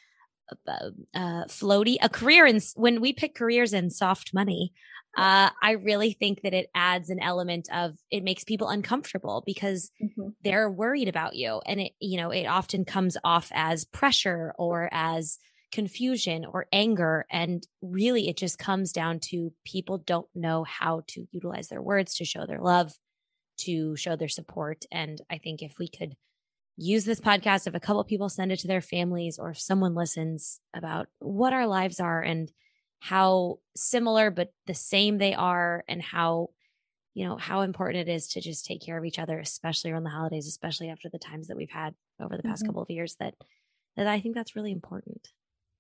uh, 0.69 0.91
uh, 1.15 1.45
floaty, 1.45 1.97
a 2.01 2.09
career 2.09 2.47
in 2.47 2.61
when 2.77 3.01
we 3.01 3.13
pick 3.13 3.35
careers 3.35 3.73
in 3.73 3.91
soft 3.91 4.33
money, 4.33 4.73
uh, 5.17 5.49
I 5.63 5.73
really 5.73 6.13
think 6.13 6.43
that 6.43 6.53
it 6.53 6.71
adds 6.75 7.09
an 7.09 7.21
element 7.21 7.69
of 7.73 7.97
it 8.11 8.23
makes 8.23 8.45
people 8.45 8.69
uncomfortable 8.69 9.43
because 9.47 9.91
mm-hmm. 10.03 10.29
they're 10.45 10.71
worried 10.71 11.09
about 11.09 11.35
you, 11.35 11.61
and 11.67 11.81
it 11.81 11.93
you 12.01 12.19
know 12.19 12.31
it 12.31 12.45
often 12.45 12.85
comes 12.85 13.17
off 13.25 13.51
as 13.55 13.85
pressure 13.85 14.55
or 14.59 14.89
as 14.93 15.39
confusion 15.73 16.45
or 16.45 16.67
anger. 16.73 17.27
And 17.31 17.67
really, 17.83 18.29
it 18.29 18.37
just 18.37 18.59
comes 18.59 18.93
down 18.93 19.21
to 19.31 19.53
people 19.65 19.99
don't 19.99 20.29
know 20.35 20.65
how 20.65 21.03
to 21.09 21.27
utilize 21.33 21.69
their 21.69 21.83
words 21.83 22.15
to 22.17 22.25
show 22.25 22.47
their 22.47 22.61
love, 22.61 22.93
to 23.61 23.97
show 23.97 24.17
their 24.17 24.29
support. 24.29 24.85
And 24.93 25.21
I 25.31 25.39
think 25.39 25.63
if 25.63 25.79
we 25.79 25.89
could 25.89 26.15
use 26.77 27.05
this 27.05 27.21
podcast, 27.21 27.67
if 27.67 27.75
a 27.75 27.81
couple 27.81 28.03
people 28.05 28.29
send 28.29 28.53
it 28.53 28.59
to 28.61 28.69
their 28.69 28.81
families 28.81 29.39
or 29.39 29.51
if 29.51 29.59
someone 29.59 29.95
listens 29.95 30.61
about 30.75 31.09
what 31.19 31.53
our 31.53 31.67
lives 31.67 32.01
are 32.01 32.21
and 32.21 32.51
how 32.99 33.59
similar 33.77 34.31
but 34.31 34.53
the 34.67 34.75
same 34.75 35.19
they 35.19 35.35
are 35.35 35.85
and 35.87 36.03
how 36.03 36.49
you 37.13 37.27
know 37.27 37.37
how 37.37 37.61
important 37.61 38.09
it 38.09 38.13
is 38.13 38.27
to 38.27 38.41
just 38.41 38.65
take 38.65 38.85
care 38.85 38.97
of 38.97 39.05
each 39.05 39.19
other 39.19 39.39
especially 39.39 39.91
around 39.91 40.05
the 40.05 40.11
holidays 40.11 40.49
especially 40.49 40.89
after 40.89 41.11
the 41.11 41.19
times 41.19 41.47
that 41.47 41.59
we've 41.59 41.71
had 41.71 41.95
over 42.21 42.37
the 42.37 42.43
past 42.43 42.63
mm-hmm. 42.63 42.71
couple 42.71 42.83
of 42.83 42.91
years 42.91 43.15
that 43.21 43.35
that 43.99 44.07
i 44.07 44.19
think 44.19 44.35
that's 44.35 44.57
really 44.57 44.73
important 44.73 45.29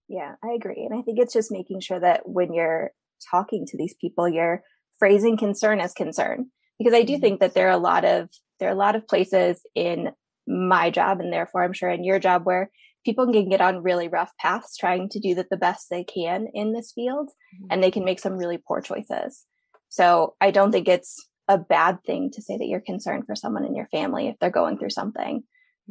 yeah, 0.08 0.34
I 0.42 0.52
agree. 0.52 0.86
And 0.88 0.98
I 0.98 1.02
think 1.02 1.18
it's 1.18 1.32
just 1.32 1.50
making 1.50 1.80
sure 1.80 1.98
that 1.98 2.28
when 2.28 2.52
you're 2.52 2.92
talking 3.30 3.66
to 3.66 3.76
these 3.76 3.94
people, 3.94 4.28
you're 4.28 4.62
phrasing 4.98 5.36
concern 5.36 5.80
as 5.80 5.92
concern. 5.92 6.50
Because 6.78 6.94
I 6.94 7.02
do 7.02 7.14
mm-hmm. 7.14 7.22
think 7.22 7.40
that 7.40 7.54
there 7.54 7.68
are 7.68 7.72
a 7.72 7.78
lot 7.78 8.04
of 8.04 8.28
there 8.58 8.68
are 8.68 8.72
a 8.72 8.76
lot 8.76 8.96
of 8.96 9.08
places 9.08 9.60
in 9.74 10.12
my 10.56 10.90
job 10.90 11.20
and 11.20 11.32
therefore 11.32 11.62
I'm 11.62 11.72
sure 11.72 11.90
in 11.90 12.04
your 12.04 12.18
job 12.18 12.44
where 12.44 12.70
people 13.04 13.30
can 13.30 13.48
get 13.48 13.60
on 13.60 13.82
really 13.82 14.08
rough 14.08 14.32
paths 14.40 14.76
trying 14.76 15.08
to 15.10 15.20
do 15.20 15.34
that 15.36 15.48
the 15.50 15.56
best 15.56 15.86
they 15.90 16.04
can 16.04 16.48
in 16.54 16.72
this 16.72 16.92
field 16.92 17.28
mm-hmm. 17.28 17.66
and 17.70 17.82
they 17.82 17.90
can 17.90 18.04
make 18.04 18.18
some 18.18 18.36
really 18.36 18.58
poor 18.58 18.80
choices. 18.80 19.44
So 19.88 20.34
I 20.40 20.50
don't 20.50 20.72
think 20.72 20.88
it's 20.88 21.28
a 21.48 21.58
bad 21.58 22.02
thing 22.04 22.30
to 22.32 22.42
say 22.42 22.56
that 22.56 22.66
you're 22.66 22.80
concerned 22.80 23.24
for 23.26 23.36
someone 23.36 23.64
in 23.64 23.76
your 23.76 23.86
family 23.86 24.28
if 24.28 24.36
they're 24.40 24.50
going 24.50 24.78
through 24.78 24.90
something 24.90 25.44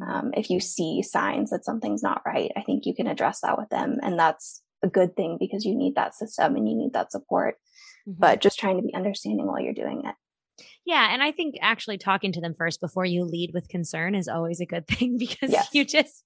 um, 0.05 0.31
if 0.35 0.49
you 0.49 0.59
see 0.59 1.01
signs 1.01 1.51
that 1.51 1.65
something's 1.65 2.03
not 2.03 2.21
right 2.25 2.51
i 2.57 2.61
think 2.61 2.85
you 2.85 2.93
can 2.93 3.07
address 3.07 3.39
that 3.41 3.57
with 3.57 3.69
them 3.69 3.97
and 4.01 4.19
that's 4.19 4.61
a 4.83 4.89
good 4.89 5.15
thing 5.15 5.37
because 5.39 5.65
you 5.65 5.75
need 5.75 5.95
that 5.95 6.13
system 6.13 6.55
and 6.55 6.67
you 6.67 6.75
need 6.75 6.93
that 6.93 7.11
support 7.11 7.55
mm-hmm. 8.07 8.19
but 8.19 8.41
just 8.41 8.59
trying 8.59 8.77
to 8.77 8.83
be 8.83 8.93
understanding 8.93 9.47
while 9.47 9.59
you're 9.59 9.73
doing 9.73 10.03
it 10.05 10.15
yeah 10.85 11.13
and 11.13 11.21
i 11.21 11.31
think 11.31 11.55
actually 11.61 11.97
talking 11.97 12.31
to 12.31 12.41
them 12.41 12.53
first 12.53 12.79
before 12.79 13.05
you 13.05 13.23
lead 13.23 13.51
with 13.53 13.67
concern 13.69 14.15
is 14.15 14.27
always 14.27 14.59
a 14.59 14.65
good 14.65 14.87
thing 14.87 15.17
because 15.17 15.51
yes. 15.51 15.69
you 15.73 15.85
just 15.85 16.23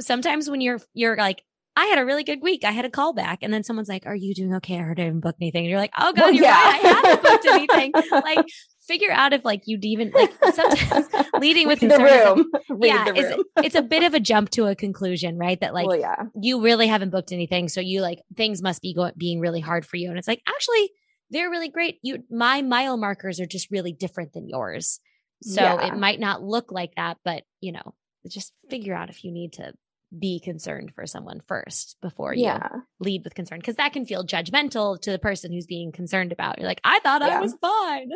sometimes 0.00 0.48
when 0.50 0.60
you're 0.60 0.80
you're 0.94 1.16
like 1.16 1.42
I 1.74 1.86
had 1.86 1.98
a 1.98 2.04
really 2.04 2.24
good 2.24 2.42
week. 2.42 2.64
I 2.64 2.70
had 2.70 2.84
a 2.84 2.90
call 2.90 3.14
back, 3.14 3.38
and 3.40 3.52
then 3.52 3.64
someone's 3.64 3.88
like, 3.88 4.04
"Are 4.04 4.14
you 4.14 4.34
doing 4.34 4.54
okay? 4.56 4.76
I 4.76 4.82
heard 4.82 5.00
I 5.00 5.04
didn't 5.04 5.20
book 5.20 5.36
anything." 5.40 5.64
And 5.64 5.70
you're 5.70 5.80
like, 5.80 5.92
"Oh 5.98 6.12
God, 6.12 6.20
well, 6.20 6.32
you're 6.32 6.44
yeah. 6.44 6.62
right. 6.62 6.84
I 6.84 6.88
haven't 6.88 7.22
booked 7.22 7.46
anything." 7.46 7.92
like, 8.10 8.46
figure 8.86 9.10
out 9.10 9.32
if 9.32 9.44
like 9.44 9.62
you'd 9.64 9.84
even 9.84 10.10
like 10.10 10.32
sometimes 10.52 11.06
leading 11.38 11.68
with 11.68 11.80
concern. 11.80 12.02
The 12.02 12.34
room. 12.34 12.50
Like, 12.68 12.90
yeah, 12.90 13.04
the 13.04 13.12
room. 13.14 13.44
It's, 13.56 13.66
it's, 13.68 13.74
a 13.74 13.82
bit 13.82 14.02
of 14.02 14.12
a 14.12 14.20
jump 14.20 14.50
to 14.50 14.66
a 14.66 14.74
conclusion, 14.74 15.38
right? 15.38 15.58
That 15.60 15.72
like, 15.72 15.86
well, 15.86 15.98
yeah. 15.98 16.24
you 16.38 16.62
really 16.62 16.88
haven't 16.88 17.08
booked 17.08 17.32
anything, 17.32 17.70
so 17.70 17.80
you 17.80 18.02
like 18.02 18.20
things 18.36 18.60
must 18.60 18.82
be 18.82 18.92
going 18.92 19.14
being 19.16 19.40
really 19.40 19.60
hard 19.60 19.86
for 19.86 19.96
you, 19.96 20.10
and 20.10 20.18
it's 20.18 20.28
like 20.28 20.42
actually 20.46 20.90
they're 21.32 21.50
really 21.50 21.68
great. 21.68 21.98
You, 22.02 22.24
my 22.30 22.62
mile 22.62 22.96
markers 22.96 23.40
are 23.40 23.46
just 23.46 23.70
really 23.70 23.92
different 23.92 24.32
than 24.32 24.48
yours, 24.48 25.00
so 25.42 25.60
yeah. 25.60 25.86
it 25.86 25.98
might 25.98 26.20
not 26.20 26.42
look 26.42 26.70
like 26.70 26.94
that, 26.96 27.18
but 27.24 27.42
you 27.60 27.72
know, 27.72 27.94
just 28.28 28.52
figure 28.70 28.94
out 28.94 29.10
if 29.10 29.24
you 29.24 29.32
need 29.32 29.54
to 29.54 29.72
be 30.16 30.40
concerned 30.40 30.92
for 30.94 31.06
someone 31.06 31.40
first 31.46 31.96
before 32.02 32.34
you 32.34 32.44
yeah. 32.44 32.68
lead 33.00 33.24
with 33.24 33.34
concern 33.34 33.58
because 33.58 33.76
that 33.76 33.94
can 33.94 34.04
feel 34.04 34.24
judgmental 34.24 35.00
to 35.00 35.10
the 35.10 35.18
person 35.18 35.50
who's 35.50 35.66
being 35.66 35.90
concerned 35.90 36.32
about. 36.32 36.58
You're 36.58 36.68
like, 36.68 36.82
I 36.84 37.00
thought 37.00 37.22
yeah. 37.22 37.38
I 37.38 37.40
was 37.40 37.54
fine. 37.60 38.10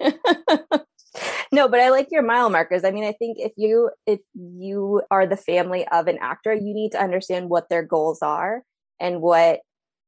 no, 1.52 1.68
but 1.68 1.80
I 1.80 1.90
like 1.90 2.08
your 2.10 2.22
mile 2.22 2.50
markers. 2.50 2.84
I 2.84 2.90
mean, 2.90 3.04
I 3.04 3.12
think 3.12 3.38
if 3.38 3.52
you 3.56 3.90
if 4.06 4.20
you 4.34 5.02
are 5.10 5.26
the 5.26 5.36
family 5.36 5.86
of 5.88 6.08
an 6.08 6.18
actor, 6.20 6.52
you 6.52 6.74
need 6.74 6.92
to 6.92 7.02
understand 7.02 7.48
what 7.48 7.68
their 7.68 7.82
goals 7.82 8.20
are 8.22 8.62
and 9.00 9.20
what 9.20 9.60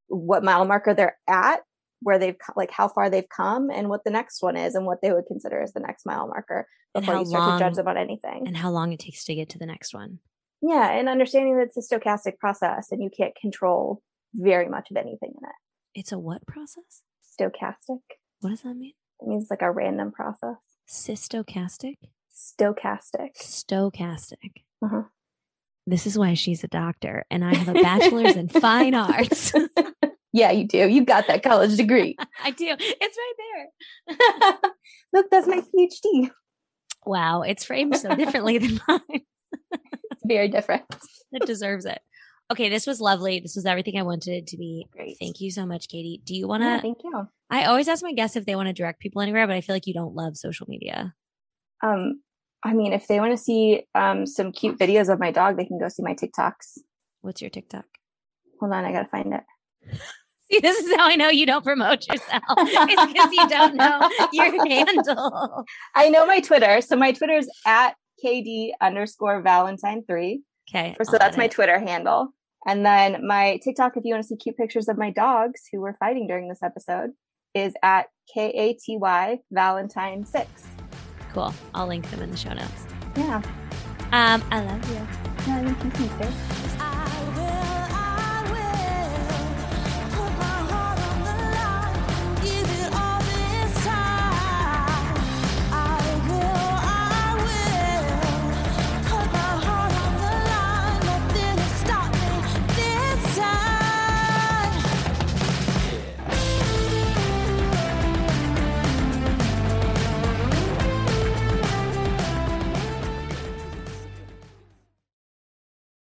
what 0.09 0.43
mile 0.43 0.65
marker 0.65 0.95
they're 0.95 1.19
at, 1.29 1.61
where 2.03 2.19
they've 2.19 2.37
like 2.57 2.71
how 2.71 2.89
far 2.89 3.11
they've 3.11 3.29
come 3.29 3.71
and 3.71 3.89
what 3.89 4.05
the 4.05 4.11
next 4.11 4.43
one 4.43 4.57
is 4.57 4.75
and 4.75 4.87
what 4.87 5.03
they 5.03 5.13
would 5.13 5.27
consider 5.27 5.61
as 5.61 5.73
the 5.73 5.81
next 5.81 6.07
mile 6.07 6.27
marker 6.27 6.67
before 6.95 7.19
you 7.19 7.27
start 7.27 7.49
long, 7.49 7.59
to 7.59 7.65
judge 7.65 7.75
them 7.75 7.89
on 7.89 7.97
anything. 7.97 8.47
And 8.47 8.57
how 8.57 8.71
long 8.71 8.93
it 8.93 9.01
takes 9.01 9.25
to 9.25 9.35
get 9.35 9.51
to 9.51 9.59
the 9.59 9.67
next 9.67 9.95
one. 9.95 10.19
Yeah, 10.63 10.91
and 10.91 11.09
understanding 11.09 11.57
that 11.57 11.69
it's 11.75 11.77
a 11.77 11.99
stochastic 11.99 12.39
process 12.39 12.93
and 12.93 13.03
you 13.03 13.11
can't 13.15 13.35
control 13.35 14.03
very 14.35 14.69
much 14.69 14.91
of 14.91 14.97
anything 14.97 15.31
in 15.31 15.45
it. 15.45 16.01
It's 16.01 16.13
a 16.13 16.19
what 16.19 16.47
process? 16.47 17.03
Stochastic. 17.23 18.01
What 18.41 18.51
does 18.51 18.63
that 18.63 18.75
mean? 18.75 18.93
It 19.21 19.29
means 19.29 19.49
like 19.51 19.63
a 19.63 19.71
random 19.71 20.13
process. 20.13 20.57
Systocastic? 20.89 21.97
Stochastic. 22.35 23.37
Stochastic. 23.39 24.65
Uh-huh. 24.83 25.03
This 25.87 26.07
is 26.07 26.19
why 26.19 26.35
she's 26.35 26.63
a 26.63 26.69
doctor 26.69 27.25
and 27.31 27.45
I 27.45 27.55
have 27.55 27.69
a 27.69 27.81
bachelor's 27.81 28.37
in 28.37 28.49
fine 28.49 28.95
arts. 28.95 29.53
yeah, 30.33 30.51
you 30.51 30.67
do. 30.67 30.89
You 30.89 31.05
got 31.05 31.27
that 31.27 31.43
college 31.43 31.77
degree. 31.77 32.17
I 32.45 32.51
do. 32.51 32.77
It's 32.79 33.19
right 33.19 33.35
there. 34.09 34.57
Look, 35.13 35.27
that's 35.31 35.47
my 35.47 35.61
PhD. 35.61 36.31
Wow, 37.07 37.43
it's 37.43 37.65
framed 37.65 37.97
so 37.97 38.15
differently 38.15 38.59
than 38.59 38.81
mine. 38.89 39.01
it's 39.73 40.23
very 40.25 40.49
different. 40.49 40.83
it 41.33 41.47
deserves 41.47 41.85
it. 41.87 42.01
Okay, 42.53 42.69
this 42.69 42.87
was 42.87 43.01
lovely. 43.01 43.41
This 43.41 43.55
was 43.55 43.65
everything 43.65 43.97
I 43.97 44.03
wanted 44.03 44.33
it 44.33 44.47
to 44.49 44.57
be. 44.57 44.87
Great. 44.93 45.17
Thank 45.21 45.41
you 45.41 45.51
so 45.51 45.65
much, 45.65 45.89
Katy. 45.89 46.21
Do 46.25 46.35
you 46.35 46.49
want 46.49 46.63
to? 46.63 46.67
Yeah, 46.67 46.81
thank 46.81 46.99
you. 47.05 47.29
I 47.49 47.65
always 47.65 47.89
ask 47.89 48.03
my 48.03 48.13
guests 48.13 48.37
if 48.37 48.45
they 48.45 48.57
want 48.57 48.67
to 48.69 48.73
direct 48.73 49.01
people 49.01 49.23
anywhere, 49.23 49.47
but 49.47 49.57
I 49.57 49.61
feel 49.61 49.75
like 49.75 49.87
you 49.87 49.95
don't 49.95 50.15
love 50.15 50.37
social 50.37 50.67
media. 50.69 51.15
Um, 51.83 52.21
I 52.65 52.75
mean, 52.75 52.93
if 52.93 53.07
they 53.07 53.19
want 53.21 53.33
to 53.33 53.43
see 53.43 53.85
um 53.95 54.27
some 54.27 54.53
cute 54.53 54.79
videos 54.79 55.13
of 55.13 55.19
my 55.19 55.31
dog, 55.31 55.57
they 55.57 55.65
can 55.65 55.79
go 55.79 55.89
see 55.89 56.03
my 56.03 56.15
TikToks. 56.15 56.79
What's 57.23 57.41
your 57.41 57.51
TikTok? 57.51 57.85
Hold 58.61 58.73
on, 58.73 58.85
I 58.85 58.93
gotta 58.93 59.09
find 59.09 59.33
it. 59.33 59.43
See, 60.53 60.59
this 60.61 60.85
is 60.85 60.95
how 60.97 61.07
I 61.07 61.15
know 61.15 61.29
you 61.29 61.47
don't 61.47 61.65
promote 61.65 62.09
yourself. 62.09 62.43
it's 62.49 63.13
because 63.13 63.33
you 63.33 63.49
don't 63.49 63.77
know 63.77 64.11
your 64.33 64.67
handle. 64.69 65.65
I 65.95 66.09
know 66.09 66.27
my 66.27 66.41
Twitter. 66.41 66.81
So 66.81 66.97
my 66.97 67.13
Twitter 67.13 67.35
is 67.35 67.49
at 67.65 67.95
KD 68.25 68.71
underscore 68.81 69.43
Valentine 69.43 70.03
three. 70.09 70.43
Okay. 70.69 70.97
So 71.03 71.19
that's 71.19 71.37
my 71.37 71.47
Twitter 71.47 71.79
handle. 71.79 72.35
And 72.67 72.85
then 72.85 73.27
my 73.27 73.59
TikTok, 73.63 73.97
if 73.97 74.05
you 74.05 74.13
want 74.13 74.25
to 74.25 74.29
see 74.29 74.37
cute 74.37 74.57
pictures 74.57 74.89
of 74.89 74.99
my 74.99 75.11
dogs 75.11 75.63
who 75.73 75.81
were 75.81 75.97
fighting 75.99 76.27
during 76.27 76.49
this 76.49 76.63
episode, 76.63 77.11
is 77.55 77.75
at 77.83 78.07
K 78.33 78.51
A 78.51 78.73
T 78.75 78.97
Y 78.97 79.39
Valentine 79.51 80.25
six. 80.27 80.67
Cool. 81.33 81.55
I'll 81.75 81.87
link 81.87 82.11
them 82.11 82.23
in 82.23 82.31
the 82.31 82.37
show 82.37 82.53
notes. 82.53 82.87
Yeah. 83.17 83.37
Um, 84.13 84.43
I 84.51 84.61
love 84.65 84.91
you. 84.91 85.07
I 85.53 85.73
think 85.75 85.99
you 86.01 86.70